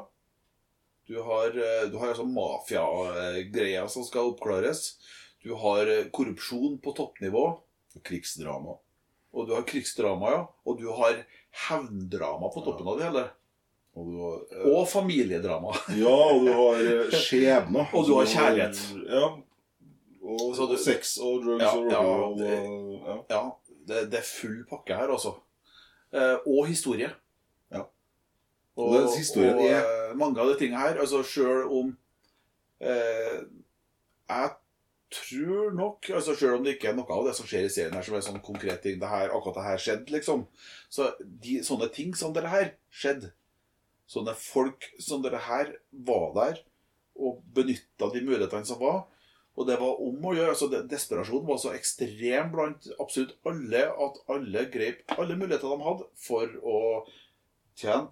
Du 1.05 1.19
har, 1.21 1.51
eh, 1.53 1.89
du 1.91 1.99
har 2.01 2.13
altså 2.13 2.25
mafiagreier 2.25 3.89
som 3.91 4.05
skal 4.07 4.31
oppklares. 4.31 4.95
Du 5.43 5.51
har 5.61 5.85
eh, 5.91 6.07
korrupsjon 6.09 6.79
på 6.81 6.95
toppnivå. 6.97 7.43
Krigsdrama. 8.07 8.79
Og 9.35 9.47
du 9.47 9.53
har 9.53 9.67
krigsdrama, 9.67 10.31
ja. 10.31 10.41
Og 10.65 10.79
du 10.79 10.87
har 10.95 11.21
hevndrama 11.67 12.49
på 12.55 12.63
toppen 12.65 12.89
av 12.89 12.97
det 12.97 13.09
hele. 13.09 13.25
Og 13.95 14.07
du 14.11 14.15
har 14.19 14.39
eh, 14.51 14.69
Og 14.75 14.87
familiedrama. 14.91 15.71
Ja, 16.03 16.15
og 16.33 16.45
du 16.45 16.51
har 16.51 17.11
skjebne. 17.15 17.85
Og 17.95 18.07
du 18.09 18.13
har 18.17 18.25
kjærlighet. 18.27 18.81
Ja. 19.07 19.29
Og, 20.25 20.55
Så 20.57 20.65
du- 20.71 20.77
sex 20.81 21.17
og 21.21 21.43
drugs 21.45 21.63
Ja, 21.63 21.69
og 21.77 21.91
ja, 21.91 21.99
rock'n'roll. 22.01 22.39
det- 22.39 23.01
Ja. 23.05 23.17
Ja, 23.29 23.43
det, 23.87 24.11
det 24.11 24.19
er 24.19 24.25
full 24.41 24.63
pakke 24.69 24.95
her, 24.97 25.07
altså. 25.13 25.35
Eh, 26.13 26.37
og 26.47 26.65
historie. 26.67 27.11
Ja. 27.71 27.83
Og, 28.75 28.89
Og 28.89 29.15
historien 29.17 29.55
og, 29.55 29.65
er- 29.65 30.09
eh, 30.09 30.15
mange 30.17 30.39
av 30.41 30.47
de 30.49 30.57
tingene 30.59 30.79
her, 30.81 30.99
altså 30.99 31.21
sjøl 31.23 31.67
om 31.71 31.97
eh, 32.81 33.43
Jeg 34.29 34.49
tror 35.11 35.71
nok 35.77 36.09
altså 36.09 36.33
Sjøl 36.35 36.57
om 36.57 36.63
det 36.65 36.73
ikke 36.75 36.89
er 36.89 36.95
noe 36.97 37.05
av 37.13 37.27
det 37.27 37.35
som 37.37 37.45
skjer 37.47 37.65
i 37.67 37.69
serien 37.71 37.93
her 37.93 38.01
som 38.03 38.15
er 38.17 38.23
sånn 38.25 38.41
konkret 38.43 38.81
ting 38.83 38.97
det 38.99 39.07
her, 39.07 39.29
Akkurat 39.29 39.55
det 39.59 39.63
her 39.69 39.77
skjedde, 39.77 40.11
liksom. 40.11 40.47
Så 40.89 41.11
de, 41.19 41.59
sånne 41.63 41.87
ting 41.93 42.15
som 42.17 42.33
det 42.33 42.43
her 42.49 42.71
skjedde. 42.91 43.29
Sånne 44.07 44.35
folk 44.37 44.85
som 45.01 45.23
dere 45.23 45.39
her 45.47 45.71
var 46.05 46.31
der 46.37 46.59
og 47.15 47.39
benytta 47.55 48.09
de 48.13 48.21
mulighetene 48.25 48.67
som 48.67 48.79
var. 48.81 49.05
Og 49.55 49.67
det 49.69 49.77
var 49.79 50.01
om 50.03 50.25
å 50.27 50.33
gjøre. 50.35 50.51
altså 50.51 50.67
Desperasjonen 50.91 51.47
var 51.47 51.59
så 51.63 51.71
ekstrem 51.77 52.49
blant 52.51 52.89
absolutt 52.99 53.37
alle 53.47 53.85
at 53.87 54.17
alle 54.35 54.65
grep 54.73 55.15
alle 55.15 55.37
muligheter 55.39 55.71
de 55.71 55.85
hadde 55.87 56.09
for 56.19 56.57
å 56.59 56.81
tjene 57.79 58.11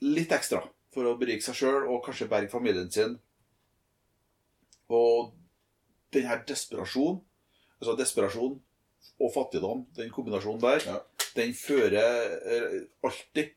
litt 0.00 0.32
ekstra. 0.32 0.62
For 0.94 1.06
å 1.06 1.16
berike 1.18 1.42
seg 1.44 1.58
sjøl 1.58 1.88
og 1.90 2.04
kanskje 2.06 2.30
berge 2.30 2.50
familien 2.54 2.90
sin. 2.90 3.18
Og 4.90 5.34
den 6.14 6.26
her 6.26 6.40
desperasjon, 6.46 7.20
altså 7.78 7.96
desperasjon 7.98 8.56
og 9.20 9.32
fattigdom, 9.34 9.84
den 9.96 10.10
kombinasjonen 10.14 10.62
der, 10.62 10.82
Ja. 10.86 10.96
den 11.36 11.52
fører 11.54 12.38
eh, 12.46 12.80
alltid 13.02 13.52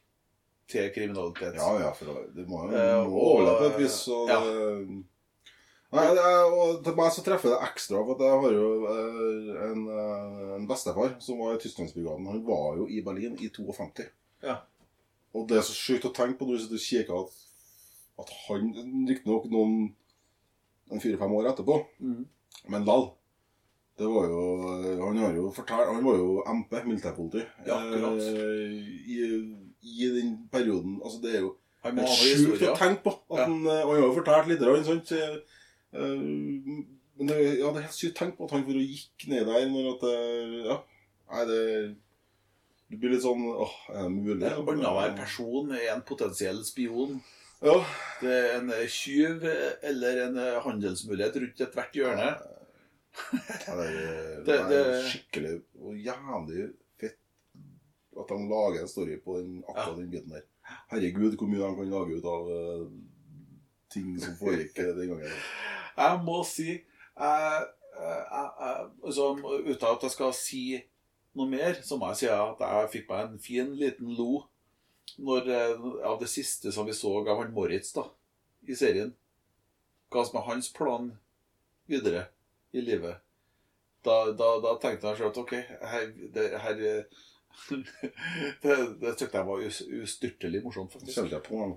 til 0.69 0.91
kriminalitet. 0.95 1.56
Ja, 1.60 1.71
ja, 1.80 1.91
for 1.93 2.06
det- 2.36 2.47
må 2.47 2.63
jo 2.69 2.78
Eh, 2.78 3.08
overleve 3.08 3.71
et 3.73 3.80
vis. 3.82 4.08
Og 4.08 4.28
ja. 4.30 4.39
Nei, 5.93 6.08
det 6.10 6.23
er, 6.26 6.43
og 6.49 6.84
til 6.84 6.95
meg 6.97 7.12
så 7.13 7.21
treffer 7.21 7.52
det 7.54 7.60
ekstra, 7.67 7.99
for 8.02 8.17
jeg 8.17 8.41
har 8.41 8.52
jo 8.56 8.69
eh, 8.89 9.49
en, 9.69 9.84
eh, 9.93 10.56
en 10.56 10.67
bestefar 10.67 11.12
som 11.21 11.38
var 11.38 11.54
i 11.54 11.60
Tysklandsbrigaden. 11.62 12.26
Han 12.32 12.43
var 12.47 12.78
jo 12.80 12.88
i 12.89 13.02
Berlin 13.06 13.36
i 13.39 13.49
52. 13.54 14.08
Ja. 14.41 14.56
Og 15.36 15.47
det 15.49 15.58
er 15.58 15.62
så 15.67 15.73
sjukt 15.78 16.06
å 16.10 16.13
tenke 16.13 16.39
på 16.39 16.47
når 16.47 16.58
du 16.58 16.63
sitter 16.63 16.80
og 16.80 16.88
kikker 16.88 17.19
at, 17.19 17.36
at 18.23 18.34
han 18.47 18.71
Riktignok 19.10 19.45
noen 19.52 19.93
en 20.91 20.99
fire-fem 21.02 21.32
år 21.38 21.52
etterpå, 21.54 21.78
mm. 22.02 22.26
men 22.73 22.86
lall. 22.86 23.12
Det 23.97 24.08
var 24.10 24.26
jo 24.26 24.41
Han 25.06 25.17
har 25.21 25.36
jo 25.38 25.52
fortalt 25.54 25.86
Han 25.93 26.04
var 26.04 26.15
jo 26.17 26.41
MP, 26.49 26.71
militærpoliti, 26.88 27.43
Ja, 27.67 27.76
akkurat. 27.78 28.17
eh, 28.17 28.82
i, 29.13 29.19
i 29.84 30.10
den 30.15 30.34
perioden. 30.52 31.00
Altså, 31.04 31.22
det 31.22 31.36
er 31.36 31.41
jo 31.41 31.56
Han 31.84 31.96
må 31.98 32.02
er 32.04 32.08
ha 32.08 32.15
sjukt 32.15 32.62
å 32.63 32.78
tenke 32.80 33.04
på. 33.04 33.13
At 33.32 33.39
Ja. 33.39 33.46
han, 33.46 33.58
eh, 33.67 33.82
han 33.82 33.89
har 33.89 33.98
jo 34.02 34.13
fortalt 34.15 34.48
litt, 34.48 34.60
sant? 34.86 35.06
så, 35.08 35.41
uh, 35.93 36.17
men 37.17 37.28
det, 37.28 37.38
ja, 37.60 37.69
det 37.72 37.78
er 37.82 37.88
helt 37.88 37.98
sykt 37.98 38.15
å 38.15 38.19
tenke 38.24 38.38
på 38.38 38.46
at 38.48 38.52
han 38.56 38.63
for 38.65 38.74
gikk 38.80 39.28
ned 39.28 39.46
der 39.46 39.67
når 39.69 39.89
at 39.96 40.02
det, 40.08 40.65
Ja. 40.65 40.78
Nei, 41.34 41.46
det 41.46 41.96
Du 42.91 42.98
blir 42.98 43.12
litt 43.15 43.24
sånn 43.24 43.43
Åh, 43.43 43.76
er 43.89 44.04
det 44.04 44.12
mulig? 44.12 44.50
Annenhver 44.54 45.15
person 45.17 45.72
er 45.72 45.93
en 45.96 46.02
potensiell 46.06 46.63
spion. 46.63 47.22
Ja. 47.63 47.78
Det 48.22 48.30
er 48.30 48.58
en 48.60 48.69
tyv 48.88 49.43
eller 49.84 50.19
en 50.28 50.36
handelsmulighet 50.62 51.36
rundt 51.41 51.62
ethvert 51.67 51.93
hjørne. 51.93 52.30
ja 53.67 53.76
det, 53.78 53.88
er, 53.88 54.43
Det- 54.46 54.46
det 54.46 54.60
er 54.60 54.69
det- 54.69 55.12
skikkelig 55.12 55.62
og 55.82 55.96
jævlig 55.96 56.74
at 58.19 58.30
de 58.30 58.38
lager 58.49 58.82
en 58.82 58.91
story 58.91 59.17
på 59.23 59.39
den, 59.39 59.63
akkurat 59.67 59.97
den 59.97 60.12
biten 60.12 60.34
der. 60.34 60.45
Herregud, 60.91 61.38
hvor 61.38 61.49
mye 61.49 61.62
de 61.63 61.76
kan 61.80 61.91
lage 61.91 62.17
ut 62.17 62.28
av 62.30 62.49
uh, 62.49 62.86
ting 63.93 64.13
som 64.21 64.36
foregikk 64.39 64.80
eh, 64.80 64.93
den 64.97 65.13
gangen. 65.13 65.38
Jeg 65.97 66.21
må 66.26 66.39
si 66.47 66.69
jeg, 66.71 67.65
jeg, 67.99 68.23
jeg, 68.34 68.88
altså, 69.06 69.28
Uten 69.67 69.89
at 69.91 70.08
jeg 70.08 70.15
skal 70.15 70.34
si 70.38 70.63
noe 71.38 71.49
mer, 71.49 71.78
så 71.86 71.97
må 71.97 72.10
jeg 72.12 72.23
si 72.23 72.32
at 72.32 72.63
jeg 72.63 72.91
fikk 72.93 73.12
meg 73.12 73.28
en 73.28 73.41
fin 73.41 73.73
liten 73.78 74.13
lo 74.17 74.45
når, 75.21 75.49
eh, 75.54 75.84
av 76.10 76.17
det 76.21 76.30
siste 76.32 76.73
som 76.73 76.88
vi 76.89 76.95
så 76.97 77.19
av 77.21 77.36
han 77.41 77.54
Moritz 77.54 77.93
da, 77.95 78.08
i 78.65 78.78
serien. 78.78 79.13
Hva 80.13 80.26
som 80.26 80.39
er 80.41 80.49
hans 80.49 80.71
plan 80.73 81.12
videre 81.89 82.28
i 82.73 82.82
livet. 82.82 83.21
Da, 84.04 84.17
da, 84.36 84.56
da 84.63 84.73
tenkte 84.82 85.12
jeg 85.12 85.19
selv 85.19 85.32
at 85.32 85.39
ok, 85.39 85.54
her, 85.93 86.10
det, 86.34 86.47
her 86.60 86.82
det, 87.70 88.76
det 89.02 89.13
syntes 89.18 89.34
jeg 89.34 89.48
var 89.48 89.63
ustyrtelig 90.04 90.62
morsomt, 90.66 90.94
faktisk. 90.94 91.16
kjente 91.18 91.36
jeg 91.38 91.44
på. 91.48 91.60
den? 91.62 91.76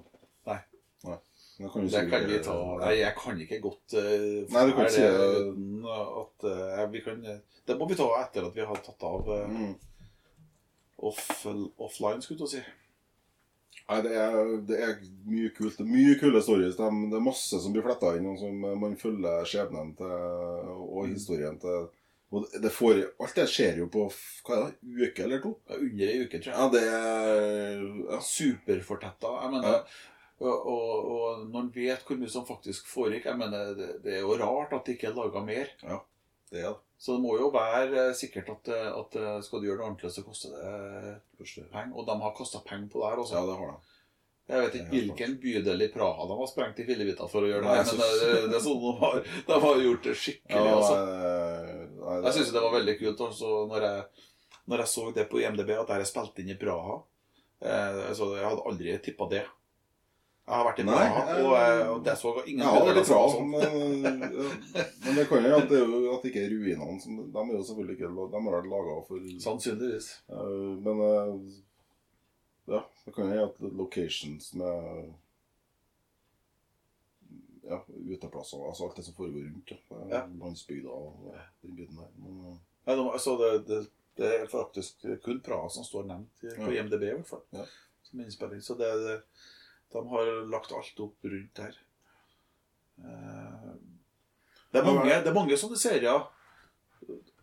Nei. 0.50 0.58
Nei. 1.06 1.18
Det 1.56 1.70
kan, 1.72 1.86
Det 1.88 2.00
kan 2.10 2.24
vi 2.28 2.38
ta 2.44 2.54
Nei, 2.82 2.94
jeg 3.00 3.14
kan 3.16 3.38
ikke 3.40 3.58
godt 3.64 3.94
uh, 3.96 4.02
Nei, 4.52 4.64
du 4.68 4.72
kan 4.76 4.82
ikke 4.84 4.92
si 4.92 5.04
det. 5.04 5.92
at 6.20 6.48
uh, 6.50 6.82
vi 6.92 7.00
kan 7.00 7.22
Det 7.70 7.76
må 7.80 7.86
vi 7.88 7.96
ta 7.96 8.08
etter 8.20 8.44
at 8.50 8.58
vi 8.58 8.66
har 8.68 8.82
tatt 8.84 9.06
av 9.08 9.30
uh, 9.30 9.46
Mm. 9.48 9.70
off, 10.98 11.46
offline, 11.78 12.20
skulle 12.22 12.44
du 12.44 12.50
si. 12.50 12.60
Nei, 13.88 13.98
det 14.02 14.12
er, 14.18 14.52
det 14.68 14.78
er 14.82 14.94
mye 15.30 15.50
kult. 15.54 15.76
Det 15.78 15.84
er 15.84 15.90
mye 15.92 16.14
kule 16.20 16.40
stories. 16.42 16.76
Det 16.76 16.88
det 17.12 17.18
er 17.20 17.24
masse 17.24 17.60
som 17.62 17.72
blir 17.74 17.84
fletta 17.86 18.14
inn, 18.16 18.26
og 18.32 18.38
som 18.40 18.64
man 18.80 18.96
følger 19.00 19.44
skjebnen 19.46 19.92
til, 19.98 20.14
og 20.76 21.06
historien 21.12 21.58
til. 21.62 21.86
Og 22.34 22.46
det 22.62 22.72
får, 22.74 23.04
alt 23.22 23.36
det 23.38 23.44
skjer 23.52 23.76
jo 23.84 23.86
på 23.92 24.08
hva 24.46 24.56
er 24.56 24.64
det, 24.72 25.06
uke 25.06 25.22
eller 25.24 25.42
to. 25.44 25.52
Under 25.76 26.10
ei 26.10 26.24
uke, 26.24 26.40
tror 26.42 26.50
jeg. 26.50 26.58
Ja, 26.58 26.68
det 26.74 26.82
er 26.90 27.84
ja. 28.10 28.18
Superfortetta. 28.20 29.30
Jeg 29.44 29.52
mener 29.54 29.76
Ja. 29.76 29.82
og, 30.42 30.66
og, 30.72 31.06
og 31.16 31.44
når 31.52 31.60
en 31.62 31.70
vet 31.76 32.02
hvor 32.04 32.18
mye 32.20 32.28
som 32.28 32.44
faktisk 32.44 32.90
foregikk 32.92 33.24
Jeg 33.30 33.38
mener, 33.40 33.70
det, 33.78 33.86
det 34.04 34.18
er 34.18 34.26
jo 34.26 34.34
rart 34.36 34.74
at 34.76 34.84
det 34.84 34.96
ikke 34.98 35.12
er 35.12 35.16
laga 35.16 35.44
mer. 35.46 35.70
Ja, 35.86 36.00
Det 36.50 36.60
er 36.64 36.70
det. 36.74 36.82
Så 36.98 37.12
det 37.12 37.22
må 37.22 37.34
jo 37.36 37.50
være 37.52 38.06
eh, 38.08 38.14
sikkert 38.16 38.48
at, 38.48 38.68
eh, 38.72 38.86
at 38.96 39.16
eh, 39.20 39.40
skal 39.44 39.60
du 39.60 39.66
gjøre 39.68 39.82
det 39.82 39.84
ordentlig, 39.86 40.10
så 40.14 40.22
koster 40.24 40.54
det 40.56 41.66
penger. 41.72 41.92
Og 41.92 42.06
de 42.08 42.14
har 42.22 42.32
kosta 42.38 42.62
penger 42.64 42.88
på 42.88 43.02
det 43.02 43.10
her 43.10 43.20
også. 43.20 43.36
Ja, 43.36 43.42
det 43.50 43.56
har 43.60 43.74
de. 43.74 43.92
Jeg 44.46 44.62
vet 44.62 44.74
ikke 44.78 44.92
hvilken 44.94 45.32
bydel 45.42 45.82
i 45.82 45.88
Praha 45.90 46.24
de 46.30 46.34
har 46.38 46.46
sprengt 46.48 46.78
i 46.78 46.84
fillebiter 46.86 47.26
for 47.28 47.42
å 47.42 47.48
gjøre 47.50 47.64
det, 47.66 47.72
Nei, 47.80 47.82
men 47.88 47.98
det, 47.98 48.36
det 48.52 48.58
er 48.60 48.62
sånn 48.62 48.78
de 48.78 48.92
har, 49.00 49.16
de 49.48 49.56
har 49.64 49.80
gjort 49.82 50.04
det 50.06 50.14
skikkelig. 50.22 50.60
Ja, 50.68 50.76
altså. 50.76 50.98
Eh, 52.06 52.20
det... 52.22 52.30
Jeg 52.30 52.38
syns 52.38 52.54
det 52.54 52.62
var 52.64 52.72
veldig 52.78 52.96
kult 53.02 53.20
også 53.28 53.52
når 53.72 53.86
jeg, 53.88 54.06
når 54.70 54.82
jeg 54.84 54.92
så 54.94 55.10
det 55.14 55.28
på 55.30 55.42
IMDb, 55.42 55.70
at 55.80 55.92
jeg 55.94 56.00
er 56.06 56.10
spilt 56.10 56.38
inn 56.42 56.54
i 56.54 56.58
Praha. 56.60 56.96
Eh, 57.60 58.00
så 58.18 58.32
jeg 58.36 58.44
hadde 58.48 58.66
aldri 58.70 58.96
tippa 59.04 59.28
det. 59.30 59.44
Jeg 60.46 60.54
har 60.54 60.66
vært 60.68 60.78
i 60.78 60.84
Nei, 60.86 60.94
Praha, 60.94 61.22
Nei, 61.26 61.36
og, 61.42 61.52
jeg- 61.58 61.86
og 61.90 62.02
det 62.06 62.12
så 62.20 62.32
ingen 62.46 62.66
litt 62.94 63.06
som 63.08 63.16
bra, 63.16 63.22
var 63.22 63.32
sånn. 63.34 63.48
men, 63.50 64.20
men 65.02 65.16
det 65.18 65.24
kan 65.30 65.42
jo 65.48 65.56
at 65.58 65.68
det, 65.72 65.80
er 65.82 65.86
jo, 65.90 66.02
at 66.14 66.26
ikke 66.30 66.42
er 66.44 66.52
ruinene. 66.54 66.98
Som, 67.02 67.16
de 67.34 67.42
er 67.42 67.54
jo 67.56 67.64
selvfølgelig 67.66 67.96
ikke 67.98 68.10
De 68.36 68.42
har 68.44 68.54
vært 68.54 68.68
laga 68.70 68.94
for 69.08 69.26
Sannsynligvis. 69.42 70.10
Eh, 70.30 70.68
Men 70.86 71.02
eh, 71.08 71.32
ja, 72.76 72.80
det 73.06 73.14
kan 73.14 73.28
hende 73.30 73.48
at 73.48 73.58
locations 73.78 74.52
med 74.58 75.10
ja, 77.66 77.80
uteplasser, 78.14 78.62
altså 78.68 78.86
alt 78.86 78.96
det 79.00 79.04
som 79.08 79.14
foregår 79.18 79.48
rundt. 79.48 79.72
Ja. 80.10 80.22
Landsbygda 80.40 80.88
og 80.94 81.34
den 81.64 81.76
biten 81.78 81.98
der. 82.00 82.12
Men, 82.22 82.40
eh, 82.52 82.56
Ja, 82.86 82.94
de, 82.96 83.06
altså 83.10 83.36
det, 83.40 83.50
det, 83.66 83.80
det 84.16 84.28
er 84.40 84.46
faktisk 84.50 85.02
kun 85.24 85.40
Praha 85.42 85.68
som 85.74 85.84
står 85.84 86.06
nevnt 86.06 86.44
på. 86.56 86.70
IMDb, 86.72 87.02
i 87.02 87.14
hvert 87.16 87.26
fall. 87.28 87.42
Ja. 87.56 87.64
Som 88.06 88.20
innspilling. 88.22 88.62
Så 88.62 88.76
det, 88.78 88.92
de 89.92 90.02
har 90.12 90.30
lagt 90.52 90.72
alt 90.72 91.00
opp 91.02 91.26
rundt 91.26 91.58
her. 91.64 91.74
Eh, 93.02 93.74
Det 94.72 94.80
er 94.80 94.84
mange, 94.86 95.10
det 95.24 95.30
er 95.30 95.34
mange 95.36 95.56
sånne 95.58 95.78
serier. 95.80 96.24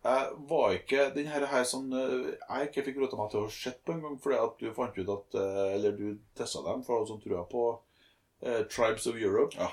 Jeg 0.04 0.32
var 0.50 0.74
ikke 0.76 1.06
den 1.16 1.28
her, 1.32 1.46
her 1.48 1.64
sånn 1.64 1.94
eh, 1.96 2.34
Jeg 2.42 2.68
ikke 2.68 2.84
fikk 2.90 2.98
rota 3.00 3.16
meg 3.20 3.30
til 3.32 3.46
å 3.46 3.52
se 3.54 3.72
på 3.86 3.94
en 3.94 4.02
gang 4.04 4.18
fordi 4.20 4.40
at 4.44 4.58
du 4.60 4.74
fant 4.76 4.98
ut 4.98 5.12
at 5.14 5.38
eh, 5.40 5.70
Eller 5.78 5.94
du 5.96 6.18
testa 6.36 6.60
dem, 6.66 6.82
for 6.84 7.06
sånn 7.08 7.22
tror 7.24 7.38
jeg 7.38 7.48
på 7.54 7.62
eh, 8.44 8.64
Tribes 8.68 9.08
of 9.08 9.16
Europe. 9.22 9.56
Ja. 9.56 9.70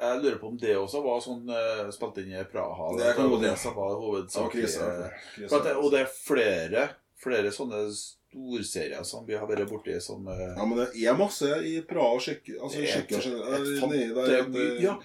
Jeg 0.00 0.22
lurer 0.22 0.38
på 0.40 0.48
om 0.48 0.56
det 0.58 0.72
også 0.76 1.00
var 1.04 1.20
sånn 1.22 1.44
uh, 1.50 1.90
spilt 1.94 2.16
inn 2.24 2.32
i 2.34 2.44
Praha. 2.50 2.88
Det 2.98 3.12
var 3.18 3.40
det 3.42 3.52
som 3.62 3.74
var 3.76 3.92
det 3.92 3.98
var 3.98 4.02
hovedsakelig. 4.02 4.64
krise. 4.64 4.88
krise. 5.36 5.48
For 5.52 5.60
at 5.60 5.68
det, 5.68 5.74
og 5.78 5.90
det 5.94 6.00
er 6.02 6.10
flere, 6.10 6.86
flere 7.22 7.52
sånne 7.54 7.84
storserier 7.94 9.04
som 9.06 9.22
vi 9.28 9.36
har 9.38 9.46
vært 9.46 9.70
borti 9.70 9.94
som 10.02 10.26
uh, 10.26 10.34
Ja, 10.56 10.64
men 10.66 10.80
det 10.82 10.88
er 11.06 11.14
masse 11.18 11.46
i 11.62 11.76
Praha 11.86 12.16
og 12.16 12.24
Tsjekkia. 12.24 12.58
Altså, 12.60 12.80
Det 12.82 13.92
nedi 13.92 14.08
det 14.18 14.40
det- 14.56 14.82
ja. 14.82 14.96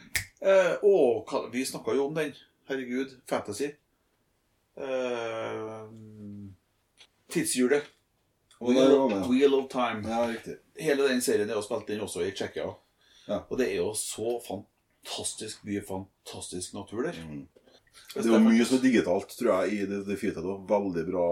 Eh, 0.42 0.74
å, 0.88 1.24
hva- 1.28 1.50
vi 1.52 1.66
snakka 1.68 1.94
jo 1.98 2.08
om 2.08 2.14
den. 2.16 2.34
Herregud. 2.70 3.18
Fantasy. 3.28 3.74
Uh, 4.80 5.86
Tidshjulet. 7.30 7.84
Wheel 8.60 9.54
of 9.54 9.70
Time. 9.72 10.02
Ja. 10.10 10.28
Hele 10.80 11.08
den 11.08 11.22
serien 11.22 11.50
er 11.50 11.56
jo 11.60 11.64
spilt 11.64 11.90
inn 11.94 12.02
også 12.04 12.24
i 12.26 12.32
Tsjekkia. 12.32 12.72
Ja. 13.30 13.44
Og 13.50 13.58
det 13.60 13.70
er 13.70 13.76
jo 13.84 13.92
så 13.94 14.40
fantastisk 14.42 14.76
mye 15.68 15.82
fantastisk 15.86 16.74
natur 16.78 17.04
der. 17.10 17.20
Mm. 17.28 17.48
Det 18.14 18.26
er 18.26 18.32
jo 18.34 18.40
mye 18.42 18.66
som 18.66 18.78
er 18.80 18.84
digitalt, 18.88 19.34
tror 19.38 19.52
jeg, 19.64 19.74
i 19.74 19.86
det, 19.90 20.04
det. 20.42 20.52
Og 20.54 20.68
veldig 20.70 21.04
bra 21.10 21.26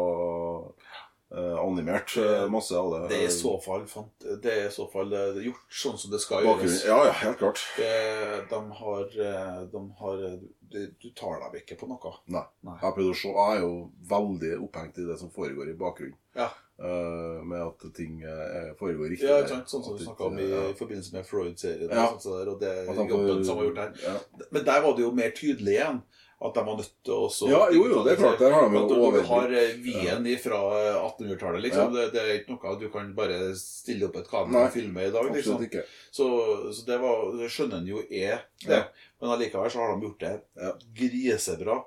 eh, 1.34 1.56
animert. 1.62 2.13
eh, 2.17 2.47
Masse 2.51 2.75
av 2.77 2.91
det. 2.93 3.01
Det 3.12 3.17
er 3.23 3.27
i 3.30 3.34
så 3.34 3.53
fall, 3.63 3.86
fant- 3.89 4.27
det 4.43 4.51
er 4.53 4.67
i 4.67 4.73
så 4.73 4.86
fall 4.91 5.13
eh, 5.13 5.39
gjort 5.47 5.80
sånn 5.82 5.97
som 6.01 6.12
det 6.13 6.21
skal 6.23 6.45
Bakgrunn. 6.45 6.67
gjøres. 6.69 6.86
Ja, 6.89 6.99
ja, 7.10 7.15
helt 7.23 7.39
klart. 7.41 7.63
Det, 7.77 7.91
de 8.51 8.62
har, 8.82 9.03
eh, 9.32 9.60
de 9.73 9.84
har 10.03 10.23
det, 10.67 10.86
Du 11.01 11.10
tar 11.15 11.39
deg 11.45 11.62
ikke 11.63 11.77
på 11.80 11.88
noe. 11.88 12.13
Nei. 12.27 12.43
Nei. 12.67 12.77
Jeg, 12.84 12.93
å 13.12 13.15
se, 13.15 13.30
jeg 13.34 13.58
er 13.58 13.62
jo 13.65 13.73
veldig 14.10 14.53
opphengt 14.67 14.97
i 15.01 15.08
det 15.08 15.19
som 15.21 15.32
foregår 15.34 15.71
i 15.71 15.77
bakgrunnen. 15.80 16.17
Ja. 16.36 16.49
Eh, 16.79 17.43
med 17.43 17.61
at 17.61 17.95
ting 17.95 18.25
uh, 18.25 18.73
foregår 18.79 19.09
riktig. 19.09 19.25
Ja, 19.25 19.39
ikke 19.41 19.55
sant? 19.55 19.71
Sånn 19.71 19.81
som 19.81 19.95
du 19.97 20.03
snakka 20.03 20.27
om 20.27 20.35
i 20.37 20.45
ja. 20.45 20.59
forbindelse 20.77 21.15
med 21.15 21.25
Freud-serien. 21.25 21.89
Ja. 21.89 22.03
Og, 22.11 22.21
sånt 22.21 22.51
og 22.51 22.59
det 22.61 22.73
jobben 22.85 23.41
som 23.47 23.57
var 23.57 23.65
gjort 23.65 23.79
der. 23.79 23.95
Ja. 24.03 24.43
Men 24.53 24.67
der 24.67 24.83
var 24.85 24.93
det 24.93 25.05
jo 25.07 25.09
mer 25.17 25.33
tydelig 25.33 25.73
igjen. 25.73 26.03
At 26.37 26.53
de 26.53 26.61
var 26.67 26.75
nødt 26.77 26.91
til 27.01 27.15
å 27.15 27.29
så 27.33 27.47
Ja, 27.49 27.63
jo, 27.73 27.87
jo, 27.89 28.03
det 28.05 28.11
er 28.11 28.19
klart, 28.19 28.37
der 28.37 28.53
har 28.53 28.67
de 28.69 28.77
jo 28.77 29.07
du 29.15 29.23
har 29.25 29.53
eh, 29.57 29.71
vien 29.81 30.27
fra 30.37 30.59
1800-tallet, 30.99 31.63
liksom. 31.65 31.95
Det, 31.95 32.03
det 32.13 32.21
er 32.21 32.33
ikke 32.35 32.53
noe 32.53 32.75
du 32.77 32.85
kan 32.93 33.09
bare 33.17 33.39
stille 33.57 34.05
opp 34.05 34.19
et 34.21 34.29
kamera 34.29 34.67
og 34.67 34.75
filme 34.75 35.07
i 35.07 35.09
dag, 35.15 35.31
liksom. 35.33 35.65
Så, 36.13 36.27
så 36.69 36.85
det, 36.85 36.99
var, 37.01 37.41
skjønner 37.49 37.81
en 37.81 37.89
jo 37.89 38.05
er 38.05 38.45
det. 38.67 38.83
Men 39.17 39.33
allikevel 39.33 39.73
så 39.73 39.81
har 39.81 39.95
de 39.95 40.11
gjort 40.11 40.27
det 40.27 40.75
grisebra. 41.01 41.79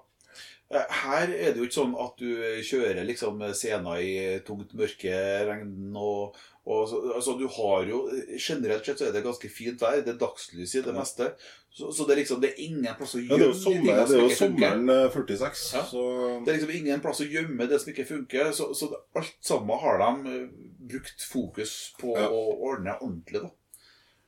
Eh, 0.71 0.87
Her 1.03 1.27
er 1.35 1.51
det 1.53 1.59
jo 1.59 1.67
ikke 1.67 1.81
sånn 1.81 1.97
at 1.99 2.21
du 2.21 2.29
kjører 2.63 3.03
liksom 3.09 3.41
scener 3.59 3.99
i 4.07 4.13
tungt 4.47 4.71
mørke, 4.79 5.15
regn 5.49 5.97
og, 5.99 6.37
og 6.71 6.85
så, 6.87 7.01
altså 7.17 7.35
du 7.41 7.47
har 7.51 7.89
jo 7.89 8.05
Generelt 8.39 8.87
sett 8.87 9.01
så 9.01 9.09
er 9.09 9.17
det 9.17 9.25
ganske 9.25 9.49
fint 9.51 9.81
vær. 9.83 9.99
Det 10.05 10.15
er 10.15 10.21
dagslys 10.21 10.77
i 10.79 10.83
det 10.87 10.95
meste. 10.95 11.33
Så, 11.75 11.91
så 11.95 12.05
det 12.07 12.15
er 12.17 12.21
liksom 12.23 12.41
Det 12.43 12.49
er 12.53 12.63
ingen 12.67 12.95
plass 12.99 13.15
å 13.15 13.21
Ja, 13.23 13.37
det 13.39 13.45
er 13.47 13.49
jo, 13.49 13.51
gjemme 13.51 13.63
sommer, 13.63 13.99
det 14.07 14.17
er 14.19 14.25
jo 14.25 14.31
sommeren 14.39 14.89
eh, 14.91 15.05
46, 15.15 15.61
Ja. 15.75 15.83
så 15.87 16.03
Det 16.45 16.51
er 16.53 16.57
liksom 16.59 16.73
ingen 16.81 17.03
plass 17.05 17.21
å 17.23 17.29
gjemme 17.31 17.67
det 17.71 17.79
som 17.83 17.93
ikke 17.93 18.07
funker. 18.09 18.51
Så, 18.55 18.71
så 18.79 18.89
alt 19.19 19.37
sammen 19.47 19.79
har 19.83 19.99
de 20.03 20.35
eh, 20.37 20.49
brukt 20.95 21.27
fokus 21.31 21.75
på 22.01 22.15
Ja. 22.19 22.29
å 22.31 22.45
ordne 22.71 22.95
ordentlig, 23.01 23.43
da. 23.47 23.51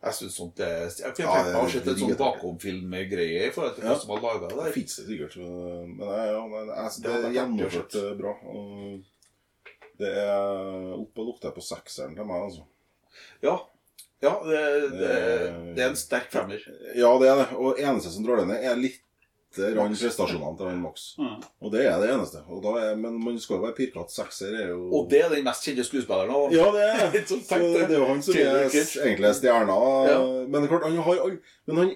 Jeg 0.02 0.14
synes 0.18 0.34
sånt 0.36 0.56
det 0.58 0.68
Jeg 0.98 1.14
kunne 1.14 1.26
Ja, 1.28 1.34
tenkt 1.36 1.52
meg 1.52 1.62
å 1.62 1.72
det- 1.72 1.92
en 1.92 1.98
sånn 2.02 2.16
bakomfilmgreie 2.18 3.46
i 3.46 3.50
forhold 3.54 3.74
til 3.76 3.84
Ja. 3.84 3.90
hva 3.92 4.00
som 4.00 4.08
var 4.10 4.20
laga 4.20 4.48
Det 4.48 4.64
Det 4.64 4.72
fins 4.74 4.96
det 4.96 5.06
sikkert. 5.06 5.36
Men 5.36 5.96
men 5.96 6.08
ja, 6.08 6.24
ja, 6.32 6.46
men 6.46 6.66
jeg, 6.66 7.02
Det 7.02 7.12
er 7.12 7.36
gjennomført 7.38 7.94
eh, 7.94 8.14
bra. 8.18 8.32
Og 8.42 9.02
det 9.98 10.08
er 10.08 10.94
opp 10.98 11.18
og 11.18 11.26
lukter 11.26 11.52
på 11.54 11.62
sekseren 11.62 12.16
til 12.16 12.24
meg, 12.24 12.42
altså. 12.48 12.64
Ja, 13.42 13.58
ja 14.22 14.32
det, 14.42 14.90
det, 14.90 14.98
Det- 14.98 15.74
det 15.76 15.84
er 15.84 15.88
en 15.90 15.96
sterk 15.96 16.30
femmer. 16.32 16.58
Ja, 16.96 17.18
det 17.18 17.28
er 17.28 17.36
det. 17.44 17.48
Og 17.56 17.78
eneste 17.78 18.10
som 18.10 18.24
drar 18.24 18.36
det 18.42 18.48
ned, 18.48 18.64
er 18.64 18.74
litt 18.76 19.00
rann 19.58 19.92
prestasjonene 19.96 20.56
til 20.58 20.66
han 20.70 20.80
Max. 20.82 21.06
Mm. 21.18 21.34
Og 21.62 21.72
det 21.74 21.82
er 21.86 21.98
det 22.02 22.10
eneste. 22.14 22.40
Og 22.48 22.62
da 22.64 22.72
er, 22.80 22.94
men 22.96 23.18
man 23.22 23.38
skal 23.42 23.56
jo 23.58 23.62
være 23.66 23.76
pirkete. 23.76 24.12
Sekser 24.14 24.54
er 24.58 24.70
jo 24.72 24.86
Og 24.98 25.10
det 25.10 25.20
er 25.24 25.28
den 25.34 25.44
mest 25.44 25.66
kjente 25.66 25.84
skuespilleren 25.88 26.30
òg. 26.34 26.54
Ja, 26.56 26.68
det 26.74 26.86
er 26.88 27.26
sånn 27.30 27.42
Så 27.46 27.58
det 27.58 27.88
er 27.90 27.98
jo 27.98 28.06
han 28.08 28.22
som 28.22 28.38
er 28.38 28.68
egentlig 28.70 29.28
er 29.28 29.36
stjerna. 29.40 29.76
Ja. 30.08 30.22
Men 30.48 30.68
klart, 30.70 30.86
han 30.88 30.96
har 31.08 31.20
all- 31.26 31.36
Men 31.66 31.76
han 31.82 31.92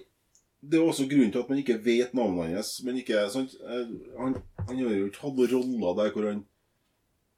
Det 0.67 0.81
er 0.81 0.85
også 0.89 1.07
grunnen 1.09 1.31
til 1.33 1.41
at 1.45 1.49
man 1.53 1.59
ikke 1.63 1.79
vet 1.85 2.15
navnet 2.17 2.55
hans. 2.57 2.75
Men 2.83 2.97
ikke, 2.99 3.25
sant? 3.31 3.55
Eh, 3.63 3.87
Han, 4.19 4.37
han 4.67 4.77
har 4.83 4.95
jo 4.99 5.07
ikke 5.09 5.23
hatt 5.23 5.43
roller 5.55 5.99
der 6.03 6.13
hvor 6.17 6.29
han 6.33 6.45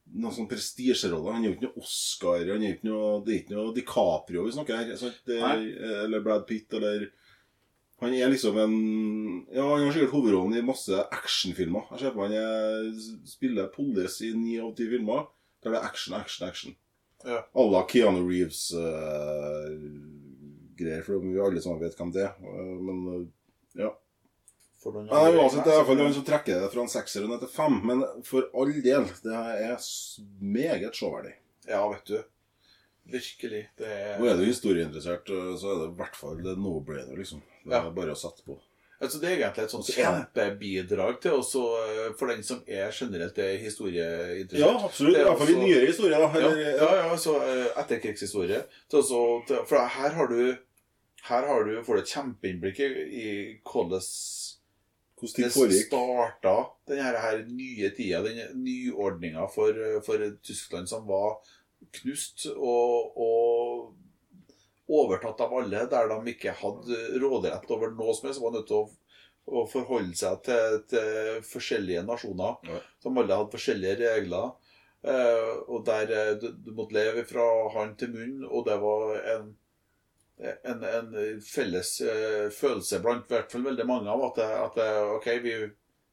Noen 0.09 0.33
sånn 0.33 0.47
prestisjerolle. 0.49 1.35
Han 1.35 1.43
er 1.45 1.51
jo 1.51 1.57
ikke 1.59 1.67
noe 1.67 1.83
Oscar. 1.85 2.41
Han 2.49 2.63
er 2.65 2.79
ikke 2.79 2.89
noe, 2.89 3.09
det 3.27 3.35
er 3.35 3.41
ikke 3.43 3.57
noe 3.59 3.75
DiCaprio 3.77 4.47
vi 4.47 4.55
snakker 4.57 4.79
her. 4.81 4.93
Sant? 4.97 5.19
Det, 5.29 5.37
eller 6.07 6.23
Brad 6.25 6.47
Pitt, 6.49 6.73
eller 6.79 7.11
Han 8.01 8.15
er 8.15 8.31
liksom 8.31 8.59
en 8.63 8.75
Ja, 9.51 9.65
han 9.75 9.85
har 9.87 9.93
sikkert 9.95 10.15
hovedrollen 10.15 10.55
i 10.59 10.63
masse 10.67 10.95
actionfilmer. 11.11 11.83
Jeg 11.95 12.01
ser 12.05 12.15
på 12.15 12.27
han 12.27 12.35
er, 12.39 12.93
spiller 13.27 13.73
police 13.75 14.23
i 14.27 14.29
ni 14.39 14.59
av 14.63 14.75
ti 14.79 14.87
filmer. 14.91 15.27
Der 15.65 15.71
det 15.75 15.81
er 15.81 15.89
action, 15.89 16.15
action, 16.15 16.47
action. 16.49 16.77
Ja. 17.27 17.41
Alla 17.59 17.81
Keanu 17.91 18.21
Reeves-greier, 18.29 21.03
for 21.03 21.19
vi 21.25 21.41
alle 21.43 21.61
sammen 21.63 21.83
vet 21.83 21.97
hvem 21.99 22.13
det 22.15 22.23
er. 22.29 22.33
Eh, 22.39 22.77
Men 22.87 22.99
uh, 23.09 23.25
ja. 23.79 23.91
For 24.79 24.95
noen 24.95 25.09
Nei, 25.11 25.35
uansett, 25.35 25.65
det 25.67 25.73
er 25.73 25.75
i 25.75 25.79
hvert 25.81 25.91
fall 25.91 25.99
noen 25.99 26.15
som 26.15 26.27
trekker 26.27 26.61
det 26.63 26.71
fra 26.71 26.83
en 26.85 26.93
sekser 26.93 27.25
og 27.27 27.31
ned 27.33 27.41
til 27.43 27.51
fem. 27.51 27.75
Men 27.91 27.99
for 28.27 28.47
all 28.55 28.71
del, 28.85 29.05
det 29.25 29.35
er 29.35 29.75
meget 30.39 30.95
showverdig. 30.95 31.35
Ja, 31.67 31.83
vet 31.91 32.07
du. 32.07 32.21
Virkelig. 33.09 33.63
Det 33.79 33.89
er 33.89 34.19
Nå 34.21 34.29
er 34.29 34.37
du 34.37 34.45
historieinteressert, 34.45 35.31
eh, 35.33 35.53
så 35.61 35.73
er 35.73 35.79
det 35.83 35.91
i 35.93 35.99
hvert 36.01 36.17
fall 36.19 36.43
det 36.45 36.53
er 36.53 36.61
no-brainer, 36.61 37.17
liksom. 37.17 37.41
Det 37.65 37.73
er 37.73 37.87
Ja. 37.87 37.91
bare 37.91 38.13
å 38.13 38.19
sette 38.19 38.45
på. 38.45 38.59
Altså, 39.01 39.21
det 39.21 39.29
er 39.31 39.37
egentlig 39.37 39.63
et 39.65 39.71
sånt 39.71 39.87
kjempebidrag 39.95 41.21
til 41.23 41.37
også 41.39 41.61
eh, 41.87 42.13
for 42.19 42.27
den 42.27 42.43
som 42.43 42.63
er 42.67 42.91
generelt 42.91 43.39
er 43.39 43.57
historieinteressert. 43.63 44.59
Ja, 44.59 44.73
absolutt. 44.85 45.15
I 45.17 45.21
er 45.21 45.29
hvert 45.29 45.39
fall 45.39 45.53
i 45.55 45.61
nyere 45.63 45.87
historie, 45.87 46.19
da. 46.19 46.41
Ja, 46.41 46.73
ja, 46.75 46.89
ja 47.07 47.17
så 47.17 47.37
eh, 47.47 47.69
etterkrigshistorie. 47.79 48.65
Så, 48.91 49.03
så, 49.07 49.21
for 49.71 49.79
her 49.79 50.11
har 50.19 50.27
du 50.27 50.57
her 51.29 51.47
har 51.47 51.65
du, 51.65 51.83
får 51.85 51.95
du 51.95 52.01
et 52.03 52.13
kjempeinnblikk 52.13 52.81
i, 52.81 53.29
hvordan 53.67 54.03
hvordan 55.19 55.71
det 55.73 55.81
starta 55.83 56.53
denne 56.87 57.03
her, 57.03 57.17
her 57.19 57.41
nye 57.51 57.91
tida, 57.97 58.21
den 58.23 58.63
nyordninga 58.63 59.49
for, 59.51 59.75
for 60.07 60.23
Tyskland 60.47 60.89
som 60.89 61.07
var 61.09 61.41
knust 62.01 62.47
og, 62.55 63.19
og 63.19 63.95
overtatt 64.89 65.41
av 65.45 65.53
alle, 65.59 65.85
der 65.91 66.09
de 66.11 66.33
ikke 66.33 66.55
hadde 66.63 67.03
råderett 67.21 67.71
over 67.75 67.93
noe 67.97 68.15
som 68.17 68.29
helst. 68.29 68.43
Var 68.43 68.57
nødt 68.57 68.69
til 68.71 68.81
å, 68.81 68.89
å 69.49 69.67
forholde 69.69 70.17
seg 70.17 70.43
til, 70.49 70.81
til 70.91 71.45
forskjellige 71.49 72.07
nasjoner 72.09 72.59
Ja. 72.69 72.81
som 73.05 73.21
alle 73.21 73.37
hadde 73.37 73.55
forskjellige 73.55 74.01
regler. 74.03 74.53
Eh, 75.07 75.55
og 75.69 75.85
der 75.87 76.11
eh, 76.11 76.35
du, 76.43 76.51
du 76.59 76.73
måtte 76.75 76.97
leve 76.97 77.23
fra 77.29 77.45
hånd 77.77 77.99
til 78.01 78.11
munn, 78.17 78.45
og 78.49 78.67
det 78.67 78.79
var 78.83 79.17
en 79.37 79.49
en, 80.39 80.85
en 80.85 81.41
felles 81.43 81.89
eh, 82.07 82.45
følelse 82.55 83.01
blant 83.03 83.27
i 83.27 83.35
hvert 83.35 83.51
fall 83.53 83.65
veldig 83.67 83.87
mange 83.89 84.13
av 84.13 84.21
at, 84.29 84.37
det, 84.39 84.45
at 84.63 84.77
det, 84.79 84.89
OK, 85.17 85.27
vi, 85.43 85.55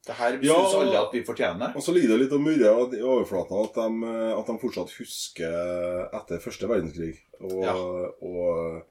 det 0.06 0.16
her 0.20 0.36
Ja, 0.46 0.56
syns 0.62 0.76
alle 0.80 1.00
at 1.02 1.14
vi 1.16 1.22
fortjener. 1.26 1.72
Og 1.76 1.82
så 1.86 1.94
ligger 1.96 2.14
det 2.14 2.20
litt 2.26 2.34
og 2.38 2.42
murrer 2.46 2.96
i 2.98 3.02
overflaten 3.02 3.64
at 3.66 3.78
de, 3.80 4.10
at 4.40 4.50
de 4.52 4.58
fortsatt 4.62 4.92
husker 5.00 6.10
etter 6.20 6.44
første 6.44 6.70
verdenskrig 6.70 7.14
og, 7.42 7.56
Ja. 7.66 7.74
og, 7.76 8.84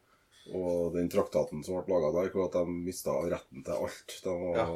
og 0.55 0.96
den 0.96 1.09
traktaten 1.12 1.62
som 1.64 1.79
ble 1.87 1.94
laga 1.94 2.11
der, 2.18 2.33
hvor 2.35 2.48
at 2.50 2.59
de 2.59 2.79
mista 2.85 3.14
retten 3.31 3.62
til 3.64 3.79
alt. 3.79 4.16
De, 4.24 4.35
var, 4.35 4.74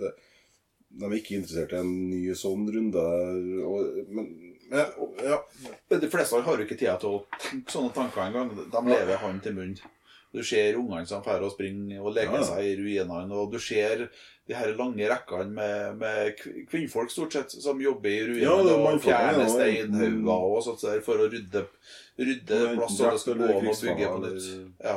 det, 0.00 0.12
de 0.92 1.08
er 1.10 1.16
ikke 1.18 1.36
interessert 1.40 1.74
i 1.74 1.80
en 1.82 1.92
ny 2.10 2.22
sånn 2.38 2.64
runde. 2.72 3.02
Og, 3.68 4.00
men 4.12 4.30
ja, 4.72 4.86
ja. 5.26 5.40
De 5.92 6.08
fleste 6.08 6.40
har 6.46 6.56
jo 6.62 6.64
ikke 6.64 6.78
tid 6.80 6.94
til 7.02 7.18
å 7.18 7.24
tenke 7.42 7.74
sånne 7.74 7.92
tanker 7.92 8.24
engang. 8.30 8.54
De 8.72 8.82
lever 8.88 9.20
hånd 9.20 9.42
til 9.44 9.58
munn. 9.58 9.74
Du 10.32 10.40
ser 10.44 10.78
ungene 10.80 11.06
som 11.06 11.20
drar 11.24 11.42
og 11.44 11.52
springer 11.52 12.00
og 12.00 12.14
leker 12.16 12.38
Ja, 12.40 12.44
seg 12.48 12.64
i 12.64 12.76
ruinene, 12.78 13.36
og 13.36 13.50
du 13.52 13.58
ser 13.60 14.06
de 14.48 14.54
her 14.56 14.72
lange 14.78 15.08
rekkene 15.10 15.52
med, 15.52 15.98
med 16.00 16.40
kvinnfolk 16.70 17.12
stort 17.12 17.36
sett 17.36 17.52
som 17.62 17.80
jobber 17.82 18.08
i 18.10 18.22
ruinene 18.30 18.46
Ja, 18.48 18.76
og 18.78 19.02
fjerner 19.04 19.50
steinhauger 19.52 20.56
og 20.56 20.62
sånt 20.66 20.84
der 20.86 21.02
for 21.04 21.20
å 21.20 21.28
rydde, 21.28 21.66
rydde 22.20 22.62
plass 22.78 22.96
så 22.96 23.12
det 23.12 23.20
skal 23.22 23.42
gå 23.42 23.50
an 23.50 23.68
å 23.74 23.76
bygge 23.84 24.12
på 24.14 24.22
nytt. 24.24 24.48
Ja. 24.88 24.96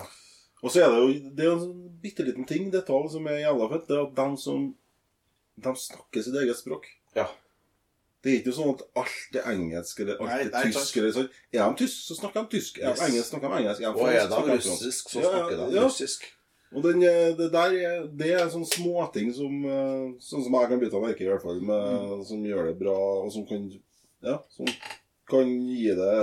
Og 0.64 0.72
så 0.74 0.82
er 0.82 0.94
det 0.94 1.02
jo 1.04 1.10
det 1.36 1.46
er 1.46 1.52
en 1.54 1.64
sånn 1.66 1.82
bitte 2.02 2.26
liten 2.26 2.48
ting, 2.50 2.72
detalj, 2.74 3.12
som 3.14 3.28
er 3.30 3.44
jævla 3.44 3.68
fett. 3.76 3.88
Det 3.90 3.98
er 3.98 4.06
at 4.08 4.16
de 4.18 4.42
som 4.42 4.70
De 5.56 5.72
snakker 5.80 6.24
sitt 6.24 6.36
eget 6.36 6.58
språk. 6.60 6.88
Ja. 7.16 7.30
Det 8.26 8.32
er 8.34 8.40
ikke 8.42 8.54
sånn 8.58 8.72
at 8.74 8.80
alt 8.98 9.36
er 9.38 9.44
engelsk 9.52 10.00
eller 10.02 10.16
alt 10.18 10.32
Nei, 10.32 10.38
er 10.50 10.72
tysk. 10.74 10.96
eller 10.98 11.12
sånn. 11.14 11.28
Er 11.54 11.60
de 11.62 11.76
tysk, 11.84 12.00
så 12.08 12.16
snakker 12.18 12.46
de 12.48 12.58
tysk. 12.58 12.80
Er 12.82 12.96
de 12.98 13.04
engelsk, 13.06 13.30
snakker 13.30 13.52
de 13.54 13.60
engelsk. 13.62 13.84
Er 13.86 13.92
de 13.94 14.00
Og 14.02 14.08
er 14.10 14.16
fransk, 14.26 14.32
de 14.34 14.48
fransk. 14.50 14.72
russisk, 14.72 15.12
så 15.14 15.22
snakker 15.28 15.60
de 15.60 15.68
ja. 15.76 15.84
russisk. 15.86 16.26
Og 16.76 16.82
den, 16.84 17.04
eh, 17.06 17.36
det 17.38 17.52
der 17.54 17.76
er, 17.78 18.08
det 18.10 18.32
er 18.34 18.50
sånne 18.50 18.68
småting 18.68 19.30
som 19.38 19.54
eh, 19.70 20.08
Sånn 20.20 20.42
som 20.44 20.58
jeg 20.58 20.72
kan 20.72 20.82
bytte 20.82 20.98
av 20.98 21.06
merke 21.06 21.22
i 21.24 21.30
hvert 21.30 21.44
fall, 21.46 21.62
med, 21.62 22.26
som 22.26 22.42
gjør 22.44 22.66
det 22.72 22.74
bra, 22.82 22.98
og 23.22 23.30
som 23.32 23.46
kan 23.46 23.70
Ja, 24.26 24.40
som 24.50 24.66
kan 25.30 25.54
gi 25.70 25.94
det 25.96 26.18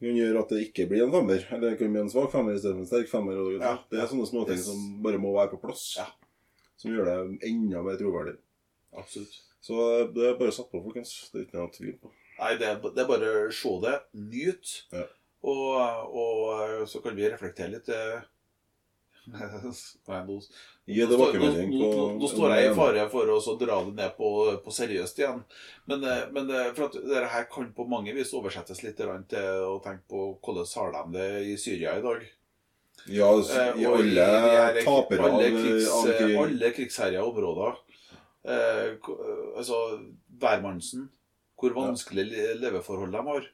kan 0.00 0.16
gjøre 0.16 0.40
at 0.40 0.48
det 0.54 0.62
ikke 0.70 0.86
blir 0.88 1.02
en 1.04 1.12
femmer. 1.12 1.42
Eller 1.52 1.70
det 1.74 1.78
kan 1.82 1.92
bli 1.92 2.00
en 2.00 2.08
svak 2.08 2.30
femmer 2.32 2.54
istedenfor 2.56 2.86
en 2.86 2.88
sterk 2.88 3.10
femmer. 3.10 3.36
Og, 3.36 3.58
Ja. 3.60 3.74
Det 3.90 3.98
er 4.00 4.06
sånne 4.08 4.30
småting 4.30 4.56
Yes. 4.56 4.64
som 4.70 5.02
bare 5.02 5.18
må 5.18 5.34
være 5.34 5.50
på 5.50 5.60
plass. 5.60 5.96
Ja. 5.98 6.06
Som 6.78 6.92
gjør 6.94 7.04
det 7.10 7.42
enda 7.50 7.82
mer 7.82 7.98
troverdig. 8.00 8.38
Absolutt. 8.96 9.34
Så 9.60 9.76
det 10.14 10.26
er 10.30 10.38
bare 10.40 10.54
satt 10.56 10.70
på, 10.72 10.80
folkens. 10.84 11.14
Det 11.32 11.42
er 11.42 11.46
ikke 11.46 11.60
noe 11.60 11.72
tvil 11.74 11.96
på. 12.00 12.12
Nei, 12.40 12.54
det 12.60 12.68
er, 12.70 12.78
det 12.80 13.02
er 13.02 13.08
bare 13.10 13.30
å 13.44 13.48
se 13.52 13.72
det, 13.84 13.96
nyt, 14.16 14.74
Ja. 14.96 15.06
og, 15.44 16.14
og 16.22 16.86
så 16.88 17.02
kan 17.04 17.16
vi 17.16 17.28
reflektere 17.28 17.74
litt. 17.74 17.88
eh. 17.92 18.22
Nei, 19.30 20.20
nå, 20.26 20.38
Gi 20.90 21.04
tilbakemelding 21.06 21.74
på 21.76 21.90
nå 22.16 22.28
står 22.32 22.54
jeg 22.56 22.70
i 22.70 22.74
fare 22.74 23.04
for 23.12 23.28
å 23.30 23.36
dra 23.60 23.76
det 23.84 23.92
ned 23.98 24.14
på, 24.16 24.30
på 24.64 24.72
seriøst 24.74 25.20
igjen. 25.20 25.42
Men, 25.90 26.02
eh, 26.08 26.24
men 26.34 26.50
eh, 26.50 26.70
for 26.74 26.88
at 26.88 26.96
dette 26.96 27.28
her 27.34 27.46
kan 27.52 27.68
på 27.76 27.86
mange 27.86 28.14
vis 28.16 28.32
oversettes 28.34 28.80
litt 28.82 28.96
til 28.98 29.12
å 29.68 29.76
tenke 29.84 30.08
på 30.10 30.24
hvordan 30.40 30.66
har 30.80 30.96
de 30.96 31.18
det 31.18 31.28
i 31.52 31.56
Syria 31.60 31.98
i 32.00 32.04
dag. 32.06 32.24
Ja, 33.06 33.28
Eh, 33.36 33.78
i 33.80 33.86
alle 33.88 34.82
tapere 34.84 35.28
av, 35.28 35.38
krigs. 35.40 35.86
Alle 36.40 36.72
krigsherja 36.76 37.22
områder. 37.24 37.78
Eh, 38.44 38.92
eh, 38.96 39.48
altså 39.56 39.78
hvermannsen. 40.40 41.08
Hvor 41.60 41.74
vanskelig 41.76 42.24
leveforhold 42.60 43.12
de 43.12 43.24
har. 43.26 43.48